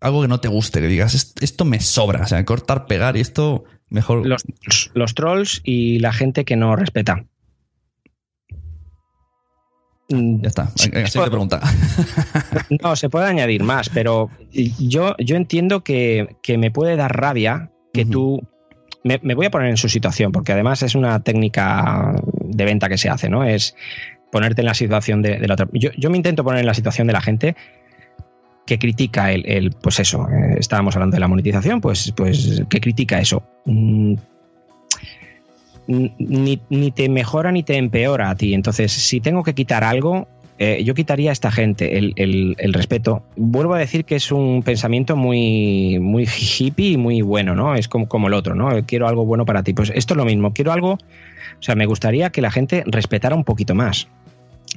[0.00, 2.22] algo que no te guste, que digas, "Est- esto me sobra.
[2.22, 4.26] O sea, cortar, pegar y esto mejor.
[4.26, 4.42] Los,
[4.94, 7.24] los trolls y la gente que no respeta.
[10.10, 10.68] Mm, Ya está.
[10.76, 11.60] Siguiente pregunta.
[12.82, 17.70] No, se puede añadir más, pero yo, yo entiendo que, que me puede dar rabia
[17.92, 18.42] que tú.
[19.02, 22.88] Me, me voy a poner en su situación, porque además es una técnica de venta
[22.88, 23.44] que se hace, ¿no?
[23.44, 23.76] Es
[24.32, 25.68] ponerte en la situación de, de la otra.
[25.72, 27.54] Yo, yo me intento poner en la situación de la gente
[28.66, 32.80] que critica el, el- pues eso, eh, estábamos hablando de la monetización, pues, pues que
[32.80, 33.42] critica eso.
[35.86, 38.54] Ni, ni te mejora ni te empeora a ti.
[38.54, 40.26] Entonces, si tengo que quitar algo,
[40.58, 43.22] eh, yo quitaría a esta gente el, el- el respeto.
[43.36, 47.74] Vuelvo a decir que es un pensamiento muy, muy hippie y muy bueno, ¿no?
[47.74, 48.70] Es como, como el otro, ¿no?
[48.86, 49.74] Quiero algo bueno para ti.
[49.74, 50.52] Pues esto es lo mismo.
[50.54, 50.92] Quiero algo.
[50.92, 54.08] O sea, me gustaría que la gente respetara un poquito más.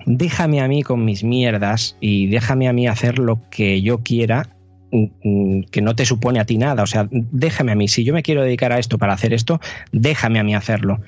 [0.05, 4.47] Déjame a mí con mis mierdas y déjame a mí hacer lo que yo quiera,
[4.91, 6.83] que no te supone a ti nada.
[6.83, 7.87] O sea, déjame a mí.
[7.87, 9.59] Si yo me quiero dedicar a esto para hacer esto,
[9.91, 10.99] déjame a mí hacerlo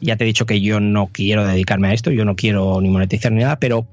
[0.00, 2.88] ya te he dicho que yo no quiero dedicarme a esto, yo no quiero ni
[2.88, 3.86] monetizar ni nada, pero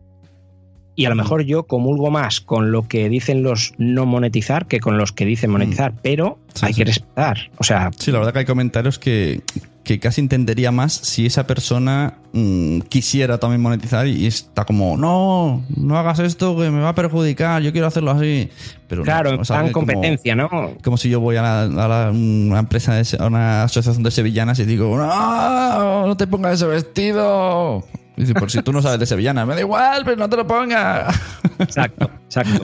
[0.98, 4.80] y a lo mejor yo comulgo más con lo que dicen los no monetizar que
[4.82, 6.80] con los que dicen monetizar, pero Sí, hay sí.
[6.80, 7.38] que respetar.
[7.60, 9.42] O sea, Sí, la verdad que hay comentarios que,
[9.84, 15.64] que casi entendería más si esa persona mm, quisiera también monetizar y está como, no,
[15.76, 18.50] no hagas esto que me va a perjudicar, yo quiero hacerlo así.
[18.90, 20.50] Pero no, claro, en o sea, como- competencia, ¿no?
[20.84, 24.10] Como si yo voy a, la- a la- una empresa, de, a una asociación de
[24.10, 27.84] sevillanas y digo, no, no te pongas ese vestido.
[28.18, 30.46] Dice, por si tú no sabes de sevillana, me da igual, pero no te lo
[30.48, 31.16] pongas.
[31.60, 32.64] Exacto, exacto.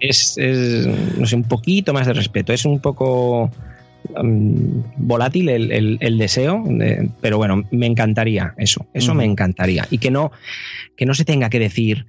[0.00, 0.86] Es, es,
[1.18, 2.52] no sé, un poquito más de respeto.
[2.52, 3.50] Es un poco
[4.22, 8.86] mm, volátil el, el- el deseo, de- pero bueno, me encantaría eso.
[8.94, 9.86] Eso me encantaría.
[9.90, 10.30] Y que no,
[10.96, 12.06] que no se tenga que decir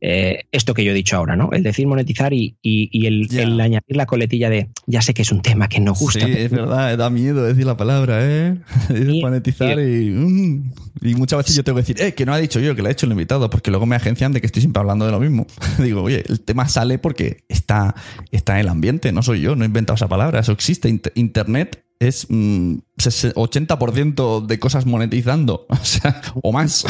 [0.00, 1.50] eh, esto que yo he dicho ahora, ¿no?
[1.52, 5.32] El decir monetizar y, y- y el, añadir la coletilla de ya sé que es
[5.32, 6.24] un tema que no gusta.
[6.24, 8.58] Sí, es verdad, da miedo decir la palabra, ¿eh?
[8.90, 10.10] Es Sí, monetizar y...
[10.10, 10.72] mm.
[11.02, 12.88] y muchas veces yo tengo que decir, eh, que no ha dicho yo, que lo
[12.88, 15.20] ha hecho el invitado, porque luego me agencian de que estoy siempre hablando de lo
[15.20, 15.46] mismo.
[15.82, 17.94] Digo, oye, el tema sale porque está,
[18.30, 20.88] está en el ambiente, no soy yo, no he inventado esa palabra, eso existe.
[20.88, 26.84] Int- Internet es mm, ses- 80% de cosas monetizando, o sea, o más.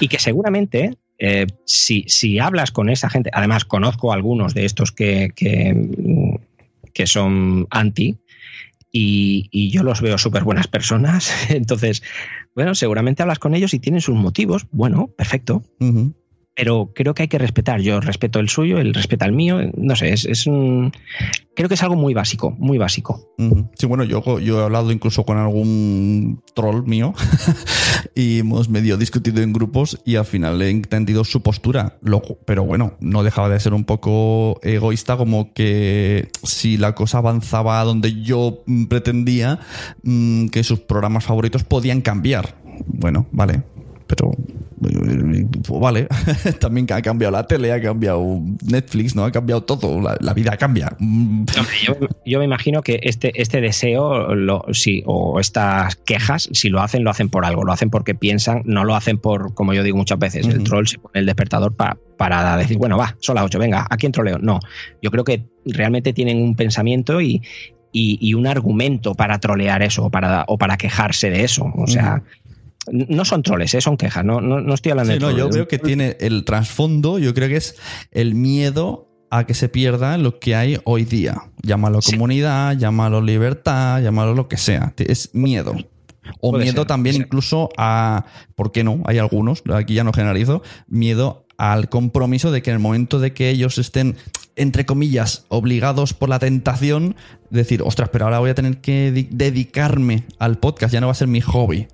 [0.00, 4.90] Y que seguramente, eh, si, si hablas con esa gente, además conozco algunos de estos
[4.90, 8.18] que, que, son anti,
[8.90, 12.02] y, y yo los veo súper buenas personas, entonces,
[12.54, 15.62] bueno, seguramente hablas con ellos y tienen sus motivos, bueno, perfecto.
[16.54, 19.96] Pero creo que hay que respetar, yo respeto el suyo, él respeta el mío, no
[19.96, 20.92] sé, es, un...
[21.54, 23.34] Creo que es algo muy básico, muy básico.
[23.78, 27.14] Sí, bueno, yo, yo he hablado incluso con algún troll mío
[28.14, 31.98] y hemos medio discutido en grupos y al final he entendido su postura.
[32.46, 37.82] Pero bueno, no dejaba de ser un poco egoísta como que si la cosa avanzaba
[37.84, 39.60] donde yo mm, pretendía,
[40.02, 42.56] mm, que sus programas favoritos podían cambiar.
[42.86, 43.62] Bueno, vale.
[44.10, 44.32] Pero
[44.82, 46.08] pues vale,
[46.60, 49.24] también ha cambiado la tele, ha cambiado Netflix, ¿no?
[49.24, 50.96] Ha cambiado todo, la, la vida cambia.
[51.86, 51.94] Yo,
[52.26, 57.04] yo me imagino que este, este deseo lo, sí, o estas quejas, si lo hacen,
[57.04, 59.96] lo hacen por algo, lo hacen porque piensan, no lo hacen por, como yo digo
[59.96, 63.44] muchas veces, el troll se pone el despertador pa- para decir, bueno, va, son las
[63.44, 64.38] 8, venga, ¿a quién troleo?
[64.38, 64.60] No,
[65.02, 67.42] yo creo que realmente tienen un pensamiento y,
[67.92, 71.64] y, y un argumento para trolear eso o para, o para quejarse de eso.
[71.76, 72.22] O sea,
[72.90, 73.80] no son troles, ¿eh?
[73.80, 76.44] son quejas, no, no, no estoy hablando Sí, de no, yo veo que tiene el
[76.44, 77.76] trasfondo, yo creo que es
[78.10, 81.36] el miedo a que se pierda lo que hay hoy día.
[81.62, 82.12] Llámalo Sí.
[82.12, 84.92] comunidad, llámalo libertad, llámalo lo que sea.
[84.96, 85.74] Es miedo.
[86.40, 88.24] O Puede miedo ser, también incluso a,
[88.56, 89.02] ¿por qué no?
[89.06, 93.32] Hay algunos, aquí ya no generalizo, miedo al compromiso de que en el momento de
[93.32, 94.16] que ellos estén,
[94.56, 97.14] entre comillas, obligados por la tentación,
[97.50, 101.12] decir, ostras, pero ahora voy a tener que di- dedicarme al podcast, ya no va
[101.12, 101.86] a ser mi hobby.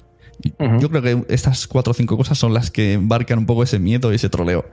[0.81, 3.79] Yo creo que estas cuatro o cinco cosas son las que embarcan un poco ese
[3.79, 4.65] miedo y ese troleo.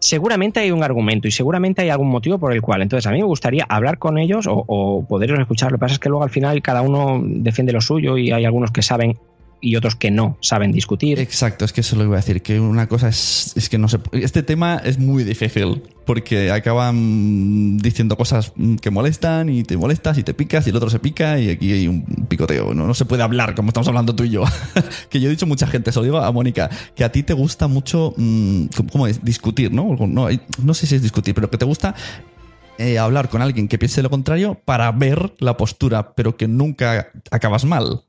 [0.00, 2.82] seguramente hay un argumento y seguramente hay algún motivo por el cual.
[2.82, 5.72] Entonces, a mí me gustaría hablar con ellos o, o poderlos escuchar.
[5.72, 8.44] Lo que pasa es que luego al final cada uno defiende lo suyo y hay
[8.44, 9.18] algunos que saben
[9.64, 11.18] y otros que no saben discutir.
[11.18, 13.88] Exacto, es que eso lo iba a decir, que una cosa es, es que no
[13.88, 18.52] sé, este tema es muy difícil porque acaban diciendo cosas
[18.82, 21.72] que molestan y te molestas y te picas y el otro se pica y aquí
[21.72, 24.44] hay un picoteo, no, no se puede hablar como estamos hablando tú y yo.
[25.08, 27.32] que yo he dicho mucha gente, se lo digo a Mónica, que a ti te
[27.32, 29.06] gusta mucho, mm, ¿cómo?
[29.06, 29.96] Discutir, ¿no?
[30.06, 30.28] No,
[30.62, 31.94] no sé si es discutir, pero que te gusta
[32.76, 37.08] eh, hablar con alguien que piense lo contrario para ver la postura, pero que nunca
[37.30, 38.02] acabas mal.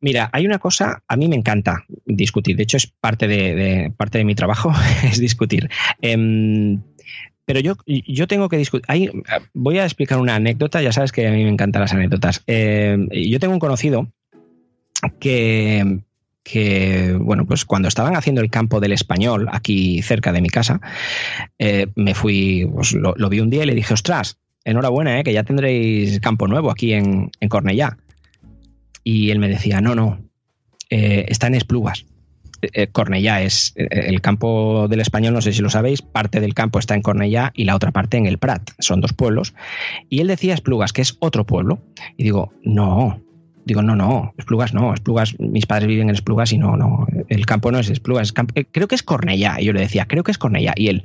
[0.00, 4.18] Mira, hay una cosa, a mí me encanta discutir, de hecho es parte de, parte
[4.18, 4.72] de mi trabajo,
[5.04, 5.68] es discutir.
[6.00, 6.80] Em,
[7.44, 9.12] pero yo, yo tengo que discutir.
[9.52, 12.42] voy a explicar una anécdota, ya sabes que a mí me encantan las anécdotas.
[12.46, 14.10] Em, yo tengo un conocido
[15.18, 16.00] que,
[16.42, 20.80] que, bueno, pues cuando estaban haciendo el campo del español aquí cerca de mi casa,
[21.58, 25.32] eh, me fui, pues lo, vi un día y le dije, ostras, enhorabuena, eh, que
[25.32, 27.98] ya tendréis campo nuevo aquí en, en Cornellá.
[29.04, 30.20] Y él me decía, no, no,
[30.90, 32.06] eh, está en Esplugas.
[32.92, 36.94] Cornellá es el campo del español, no sé si lo sabéis, parte del campo está
[36.94, 39.54] en Cornellá y la otra parte en el Prat, son dos pueblos.
[40.10, 41.82] Y él decía Esplugas, que es otro pueblo.
[42.18, 43.18] Y digo, no,
[43.64, 47.46] Digo, no, no, Esplugas no, Esplugas, mis padres viven en Esplugas y no, no, el
[47.46, 49.60] campo no es Esplugas, eh, creo que es Cornellá.
[49.60, 50.72] Y yo le decía, creo que es Cornellá.
[50.76, 51.04] Y él,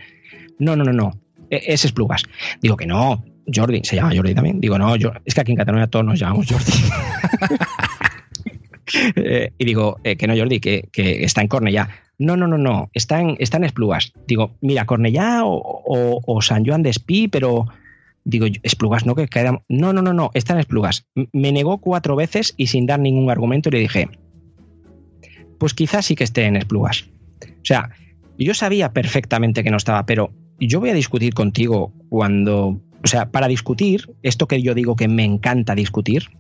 [0.58, 1.20] no, no, no, no,
[1.50, 2.24] e, es Esplugas.
[2.62, 3.24] Digo que no,
[3.54, 4.60] Jordi, se llama Jordi también.
[4.60, 6.72] Digo, no, yo, es que aquí en Cataluña todos nos llamamos Jordi.
[9.16, 11.90] Eh, y digo, eh, que no, Jordi, que, está en Cornellá.
[12.20, 14.14] No, no, no, no, está en, está en Esplugas.
[14.28, 17.66] Digo, mira, Cornellá o, o San Joan de Espí, pero
[18.26, 19.62] Digo, Esplugas, no, que queda...
[19.70, 21.06] No, no, no, no, está en Esplugas.
[21.32, 24.10] Me negó cuatro veces y sin dar ningún argumento le dije,
[25.60, 27.08] pues quizás sí que esté en Esplugas.
[27.44, 27.92] O sea,
[28.40, 32.82] yo sabía perfectamente que no estaba, pero yo voy a discutir contigo cuando...
[33.06, 36.32] O sea, para discutir, esto que yo digo que me encanta discutir,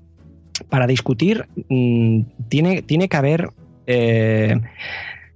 [0.68, 3.50] para discutir mm, tiene, tiene que haber...
[3.88, 4.60] Eh,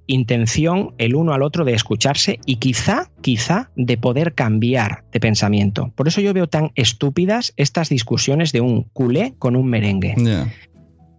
[0.10, 5.92] intención el uno al otro de escucharse y quizá, quizá de poder cambiar de pensamiento.
[5.96, 10.16] Por eso yo veo tan estúpidas estas discusiones de un culé con un merengue.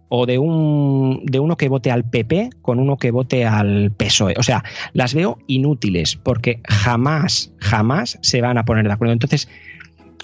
[0.09, 4.33] O de, un, de uno que vote al PP con uno que vote al PSOE.
[4.37, 9.13] O sea, las veo inútiles porque jamás, jamás se van a poner de acuerdo.
[9.13, 9.47] Entonces,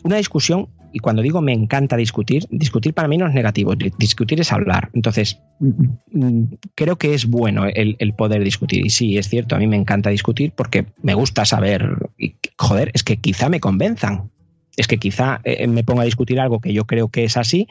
[0.07, 4.39] una discusión y cuando digo me encanta discutir, discutir para mí no es negativo, discutir
[4.39, 4.89] es hablar.
[4.93, 6.43] Entonces, mm,
[6.75, 8.85] creo que es bueno el, poder discutir.
[8.85, 12.09] Y sí, es cierto, a mí me encanta discutir porque me gusta saber,
[12.57, 14.31] joder, es que quizá me convenzan.
[14.75, 17.67] Es que quizá eh, me ponga a discutir algo que yo creo que es así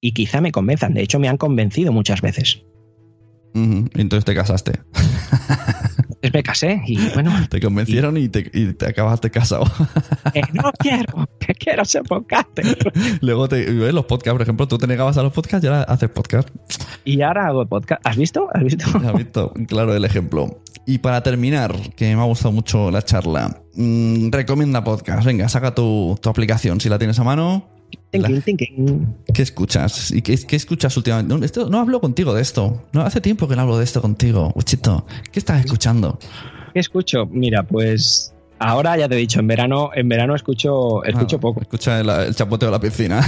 [0.00, 0.94] y quizá me convenzan.
[0.94, 2.62] De hecho, me han convencido muchas veces.
[3.54, 4.72] Entonces te casaste.
[6.20, 7.32] Entonces me casé y bueno.
[7.50, 9.64] Te convencieron y, te, acabaste casado.
[10.34, 12.76] Eh, no quiero, que quiero ser podcaster.
[13.22, 15.82] Luego te, ves los podcasts, por ejemplo, tú te negabas a los podcasts y ahora
[15.84, 16.48] haces podcast.
[17.04, 18.02] Y ahora hago podcast.
[18.04, 18.48] ¿Has visto?
[18.52, 18.84] ¿Has visto?
[18.98, 20.60] Has visto, claro, el ejemplo.
[20.86, 25.24] Y para terminar, que me ha gustado mucho la charla, mm, recomienda podcast.
[25.24, 27.77] Venga, saca tu, tu aplicación si la tienes a mano
[28.10, 30.10] ¿Qué escuchas?
[30.10, 31.34] ¿Y qué, escuchas últimamente?
[31.34, 32.84] No, esto, no hablo contigo de esto.
[32.92, 34.52] No hace tiempo que no hablo de esto contigo.
[34.54, 36.18] Uchito, ¿qué estás escuchando?
[36.72, 37.26] ¿Qué escucho?
[37.26, 41.60] Mira, pues ahora ya te he dicho, en verano, en verano escucho, escucho ah, poco.
[41.60, 43.20] Escucha el, chapoteo de la piscina.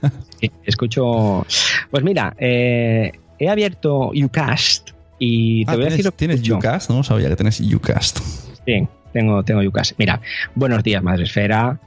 [0.64, 1.46] escucho.
[1.90, 6.10] Pues mira, eh, he abierto Ucast y te ah, voy a decir.
[6.12, 6.90] ¿Tienes Ucast?
[6.90, 8.20] No sabía que tienes Ucast.
[8.66, 9.92] Sí, tengo, tengo Ucast.
[9.98, 10.20] Mira,
[10.54, 11.78] buenos días, Madre Esfera.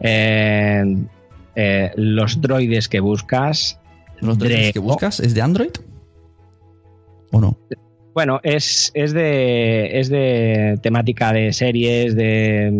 [0.00, 0.84] Eh,
[1.56, 3.80] eh, los droides que buscas.
[4.20, 5.20] ¿Los droides que buscas?
[5.20, 5.72] ¿Es de Android?
[7.32, 7.58] ¿O no?
[8.14, 12.70] Bueno, es, es, de, es de temática de series, de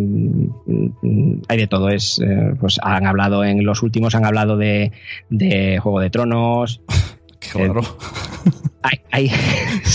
[1.49, 1.89] hay de todo.
[1.89, 4.93] Es, eh, pues han hablado en los últimos han hablado de,
[5.31, 6.83] de Juego de Tronos.
[7.51, 7.83] Qué raro.
[9.11, 9.31] Hay,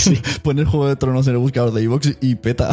[0.43, 2.69] Poner Juego de Tronos en el buscador de iVoox y peta.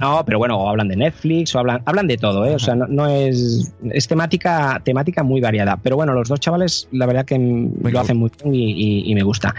[0.00, 2.54] no, pero bueno, o hablan de Netflix, o hablan, hablan de todo, ¿eh?
[2.54, 3.72] O sea, no, es.
[3.90, 5.76] Es temática, temática muy variada.
[5.82, 9.54] Pero bueno, los dos chavales, la verdad que lo hacen muy bien y, me gusta.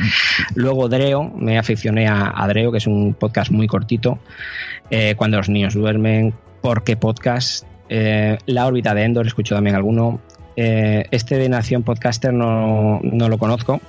[0.56, 4.20] Luego Dreo, me aficioné a, Dreo, que es un podcast muy cortito.
[4.90, 7.66] Eh, cuando los niños duermen, porque podcast.
[7.90, 10.20] Eh, la órbita de Endor, escucho también alguno.
[10.58, 13.80] Eh, este de Nación Podcaster no, no lo conozco,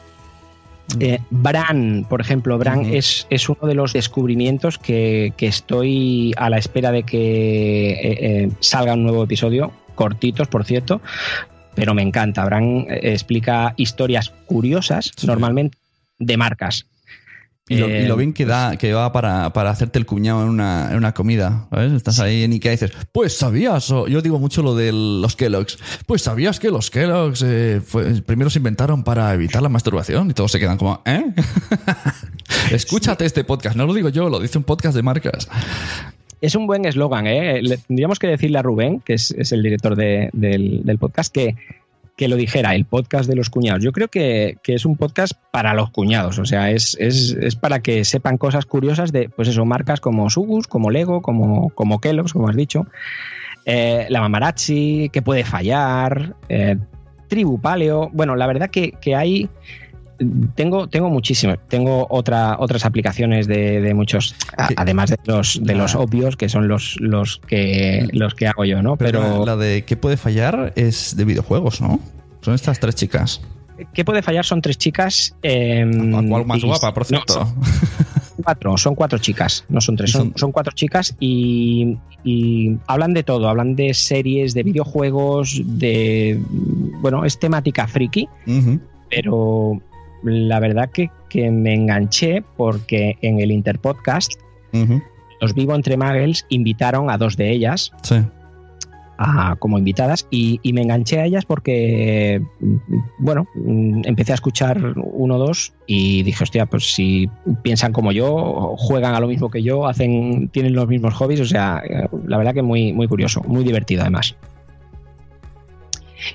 [1.00, 6.58] eh, Bran, por ejemplo, Bran es, es, uno de los descubrimientos que, estoy a la
[6.58, 11.00] espera de que eh, eh, salga un nuevo episodio, cortitos, por cierto,
[11.74, 12.44] pero me encanta.
[12.44, 15.78] Bran explica historias curiosas, normalmente
[16.18, 16.86] de marcas.
[17.68, 20.42] Y lo, y lo Eh, bien que da, que va para, para hacerte el cuñado
[20.42, 21.66] en una, en una comida.
[21.70, 21.92] ¿sabes?
[21.92, 25.36] Estás ahí en Ikea y dices, pues sabías, o yo digo mucho lo de los
[25.36, 30.30] Kelloggs, pues sabías que los Kelloggs eh, fue- primero se inventaron para evitar la masturbación
[30.30, 31.24] y todos se quedan como, ¿eh?
[32.72, 35.48] Escúchate este podcast, no lo digo yo, lo dice un podcast de marcas.
[36.40, 37.60] Es un buen eslogan, ¿eh?
[37.62, 41.34] Le- tendríamos que decirle a Rubén, que es, es el director de- del, del podcast,
[41.34, 41.56] que,
[42.18, 43.82] que lo dijera, el podcast de los cuñados.
[43.82, 47.54] Yo creo que, que es un podcast para los cuñados, o sea, es, es- es
[47.54, 52.00] para que sepan cosas curiosas de, pues eso, marcas como Sugus, como Lego, como, como
[52.00, 52.86] Kellogg's, como has dicho,
[53.66, 56.76] eh, la Mamarazzi, que puede fallar, eh,
[57.28, 58.10] Tribu Paleo.
[58.12, 59.48] Bueno, la verdad que, que hay...
[60.56, 61.58] Tengo, tengo muchísimas.
[61.68, 66.00] Tengo otra, otras aplicaciones de, de muchos, a- además de los, de los Ah.
[66.00, 68.96] obvios, que son los, los, que, los que hago yo, ¿no?
[68.96, 72.00] Pero, Pero, la de qué puede fallar es de videojuegos, ¿no?
[72.40, 73.40] Son estas tres chicas.
[73.94, 74.44] ¿qué puede fallar?
[74.44, 75.36] Son tres chicas.
[75.40, 77.54] eh, La cual más y- guapa, por cierto.
[78.42, 83.48] cuatro, son cuatro chicas, no son tres, son, cuatro chicas y, y hablan de todo,
[83.48, 86.40] hablan de series, de videojuegos, de.
[87.00, 88.28] Bueno, es temática friki.
[89.10, 89.80] Pero
[90.22, 94.32] la verdad que, que me enganché porque en el Interpodcast,
[95.40, 98.16] los Vivo Entre Muggles invitaron a dos de ellas Sí.
[99.18, 102.76] a- como invitadas y, y me enganché a ellas porque, mm,
[103.18, 107.28] bueno, mm, empecé a escuchar uno o dos y dije, hostia, pues si
[107.62, 111.44] piensan como yo, juegan a lo mismo que yo, hacen, tienen los mismos hobbies, o
[111.46, 114.36] sea, eh, la verdad que muy, muy curioso, muy divertido además.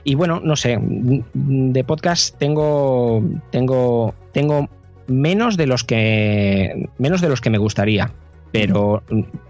[0.03, 4.69] Y bueno, no sé, de podcast tengo, tengo, tengo
[5.07, 8.11] menos de los que, menos de los que me gustaría
[8.53, 9.01] pero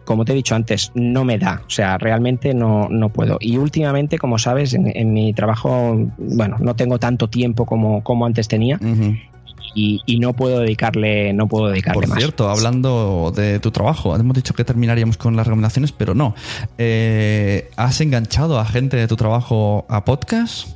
[0.06, 3.38] como te he dicho antes, no me da, o sea, realmente no, no puedo.
[3.42, 8.48] Y últimamente, como sabes, en, mi trabajo, bueno, no tengo tanto tiempo como, como antes
[8.48, 8.80] tenía.
[9.76, 12.20] Y, y no puedo dedicarle, no puedo dedicarle Por más.
[12.20, 16.36] cierto, hablando de tu trabajo, hemos dicho que terminaríamos con las recomendaciones, pero no.
[16.78, 20.68] Eh, ¿Has enganchado a gente de tu trabajo a podcast?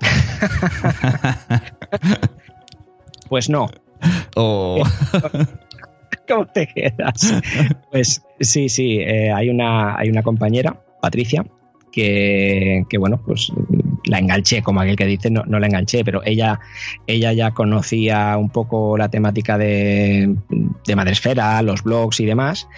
[3.28, 3.68] Pues no.
[4.36, 4.82] O...
[6.28, 7.34] ¿Cómo te quedas?
[7.90, 11.44] Pues sí, sí, eh, hay, una, hay una compañera, Patricia,
[11.90, 13.50] que, que, bueno, pues
[14.04, 16.60] la enganché, como aquel que dice, no, no la enganché, pero ella,
[17.06, 20.34] ella ya conocía un poco la temática de,
[20.86, 22.68] de Madresfera, los blogs y demás.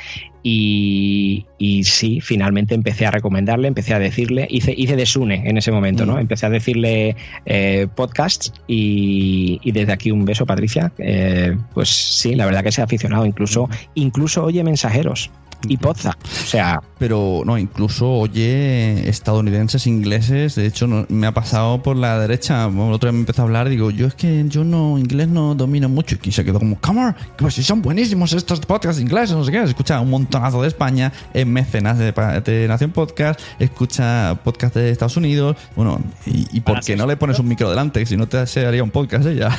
[0.49, 5.59] Y, y sí, finalmente empecé a recomendarle, empecé a decirle, hice, hice de Sune en
[5.59, 6.15] ese momento, ¿no?
[6.15, 6.19] Mm.
[6.21, 7.17] Empecé a decirle
[7.47, 10.93] eh, podcasts y, y desde aquí un beso, Patricia.
[10.99, 15.33] Eh, pues sí, la verdad que se ha aficionado, incluso, incluso oye mensajeros
[15.69, 16.11] y Poza.
[16.11, 20.55] O sea, Pero no, incluso oye estadounidenses, ingleses.
[20.55, 22.67] De hecho, no- me ha pasado por la derecha.
[22.69, 23.69] Otro día me empezó a hablar.
[23.69, 26.17] Digo, yo es que yo no, inglés no domino mucho.
[26.23, 29.63] Y se quedó como, come pues si son buenísimos estos podcasts ingleses, no sé qué.
[29.63, 32.13] Escucha un montonazo de España, es mecenas de,
[32.45, 35.57] de Nación Podcast, escucha podcast de Estados Unidos.
[35.75, 38.05] Bueno, y, y por qué no le pones un micro delante?
[38.07, 39.51] Si no te haría un podcast ella.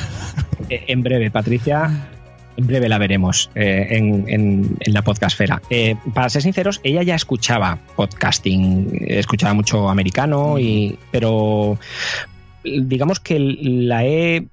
[0.68, 2.08] eh, en breve, Patricia.
[2.58, 5.62] En breve la veremos eh, en, en- en la podcastfera.
[5.70, 11.78] Eh, para ser sinceros, ella ya escuchaba podcasting, escuchaba mucho americano, y, pero
[12.82, 14.46] digamos que la he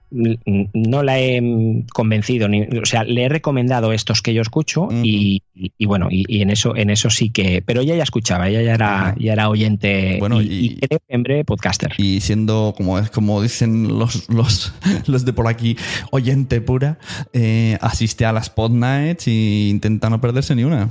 [0.74, 5.41] no la he convencido ni, o sea le he recomendado estos que yo escucho y,
[5.53, 8.47] y- y bueno y, y en eso en eso sí que pero ella ya escuchaba
[8.47, 11.93] ella ya era ya era oyente Bueno, y, y- y creo que en breve podcaster.
[11.97, 14.74] Y siendo, como, es como dicen los, los,
[15.07, 15.76] los de por aquí,
[16.11, 16.97] oyente pura,
[17.34, 20.89] eh, asiste a las pod nights e intenta no perderse ni una.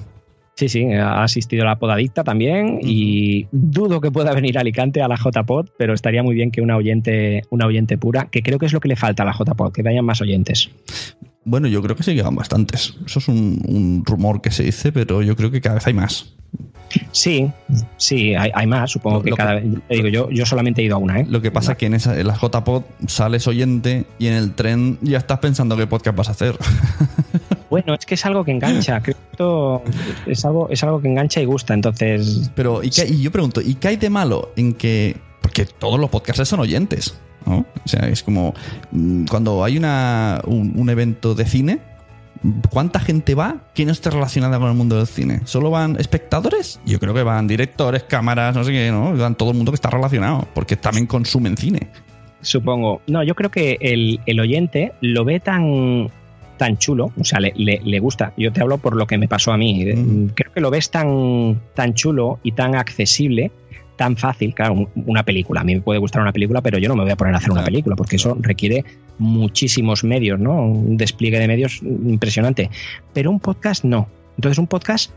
[0.57, 5.03] Sí, sí, ha asistido a la podadicta también y dudo que pueda venir a Alicante
[5.03, 8.59] a la JPod, pero estaría muy bien que una oyente, una oyente pura, que creo
[8.59, 10.71] que es lo que le falta a la JPod, que vayan más oyentes.
[11.45, 12.95] Bueno, yo creo que sí quedan bastantes.
[13.05, 15.95] Eso es un, un rumor que se dice, pero yo creo que cada vez hay
[15.95, 16.35] más.
[17.13, 17.51] Sí,
[17.97, 19.65] sí, hay, hay más, supongo que cada vez.
[19.89, 21.27] digo, yo, yo solamente he ido a una, ¿eh?
[21.29, 24.55] Lo que pasa es que en, esa, en la JPod sales oyente y en el
[24.55, 26.57] tren ya estás pensando qué podcast vas a hacer.
[27.75, 29.83] Bueno, es que es algo que engancha, creo que esto
[30.27, 32.51] es algo, es algo que engancha y gusta, entonces.
[32.55, 35.17] Pero, ¿y, qué- y yo pregunto, ¿y qué hay de malo en que.?
[35.43, 37.67] Porque todos los podcasts son oyentes, ¿no?
[37.85, 38.55] O sea, es como.
[38.93, 41.81] mm, Cuando hay una, un, un evento de cine,
[42.71, 45.41] ¿cuánta gente va que no esté relacionada con el mundo del cine?
[45.45, 46.79] ¿Solo van espectadores?
[46.87, 49.17] Yo creo que van directores, cámaras, no sé qué, ¿no?
[49.17, 51.89] Van todo el mundo que está relacionado, porque también consumen cine.
[52.41, 53.01] Supongo.
[53.07, 56.11] No, yo creo que el, el oyente lo ve tan,
[56.65, 58.33] tan chulo, o sea, le, le- le gusta.
[58.39, 59.85] Yo te hablo por lo que me pasó a mí.
[59.85, 60.29] Mm.
[60.35, 63.51] Creo que lo ves tan, tan chulo y tan accesible
[63.97, 65.61] tan fácil, claro, una película.
[65.61, 67.37] A mí me puede gustar una película, pero yo no me voy a poner a
[67.37, 68.85] hacer una película, porque eso requiere
[69.19, 70.67] muchísimos medios, ¿no?
[70.67, 72.71] Un despliegue de medios impresionante.
[73.13, 74.09] Pero un podcast no.
[74.37, 75.13] Entonces, un podcast,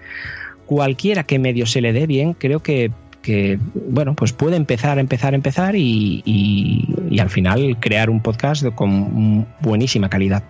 [0.67, 2.91] cualquiera que medio se le dé bien, creo que,
[3.23, 9.47] que bueno, pues puede empezar, empezar, empezar y, y, al final crear un podcast con
[9.59, 10.43] buenísima calidad.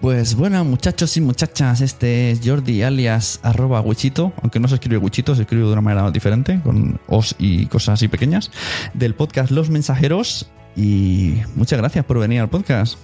[0.00, 4.96] Pues bueno, muchachos y muchachas, este es Jordi alias arroba Wichito, aunque no se escribe
[4.96, 8.50] Wichito, se escribe de una manera diferente, con os y cosas así pequeñas,
[8.94, 10.50] del podcast Los Mensajeros.
[10.74, 12.98] Y muchas gracias por venir al podcast.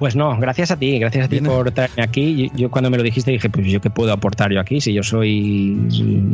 [0.00, 2.50] Pues no, gracias a ti, gracias a ti por traerme aquí.
[2.56, 5.02] Yo, cuando me lo dijiste dije, pues yo qué puedo aportar yo aquí si yo
[5.02, 5.78] soy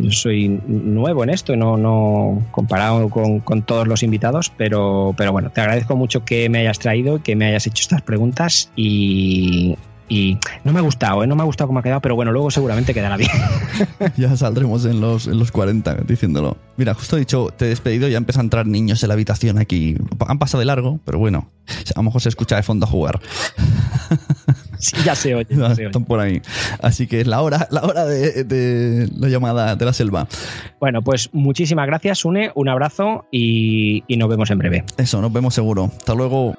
[0.09, 5.51] soy nuevo en esto, no no comparado con, con, todos los invitados, pero pero bueno,
[5.51, 9.76] te agradezco mucho que me hayas traído, que me hayas hecho estas preguntas y
[10.09, 11.27] y no me ha gustado, ¿eh?
[11.27, 13.31] no me ha gustado cómo ha quedado, pero bueno, luego seguramente quedará bien.
[14.16, 16.57] ya saldremos en los, en los 40 diciéndolo.
[16.77, 19.59] Mira, justo he dicho, te he despedido, ya empiezan a entrar niños en la habitación
[19.59, 19.97] aquí.
[20.27, 21.51] Han pasado de largo, pero bueno,
[21.95, 23.20] a lo mejor se escucha de fondo a jugar.
[24.78, 25.47] Sí, ya se oye.
[25.51, 26.43] Están por ahí.
[26.83, 30.28] Así que es la hora, la hora de, de, la llamada de la selva.
[30.78, 34.85] Bueno, pues muchísimas gracias, Une, un abrazo y, y nos vemos en breve.
[34.99, 35.91] Eso, nos vemos seguro.
[35.97, 36.55] Hasta luego.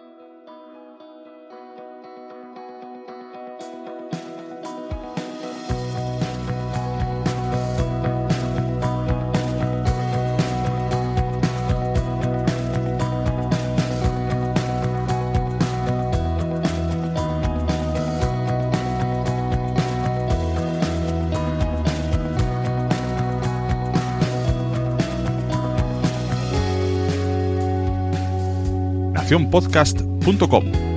[29.49, 30.96] podcast.com.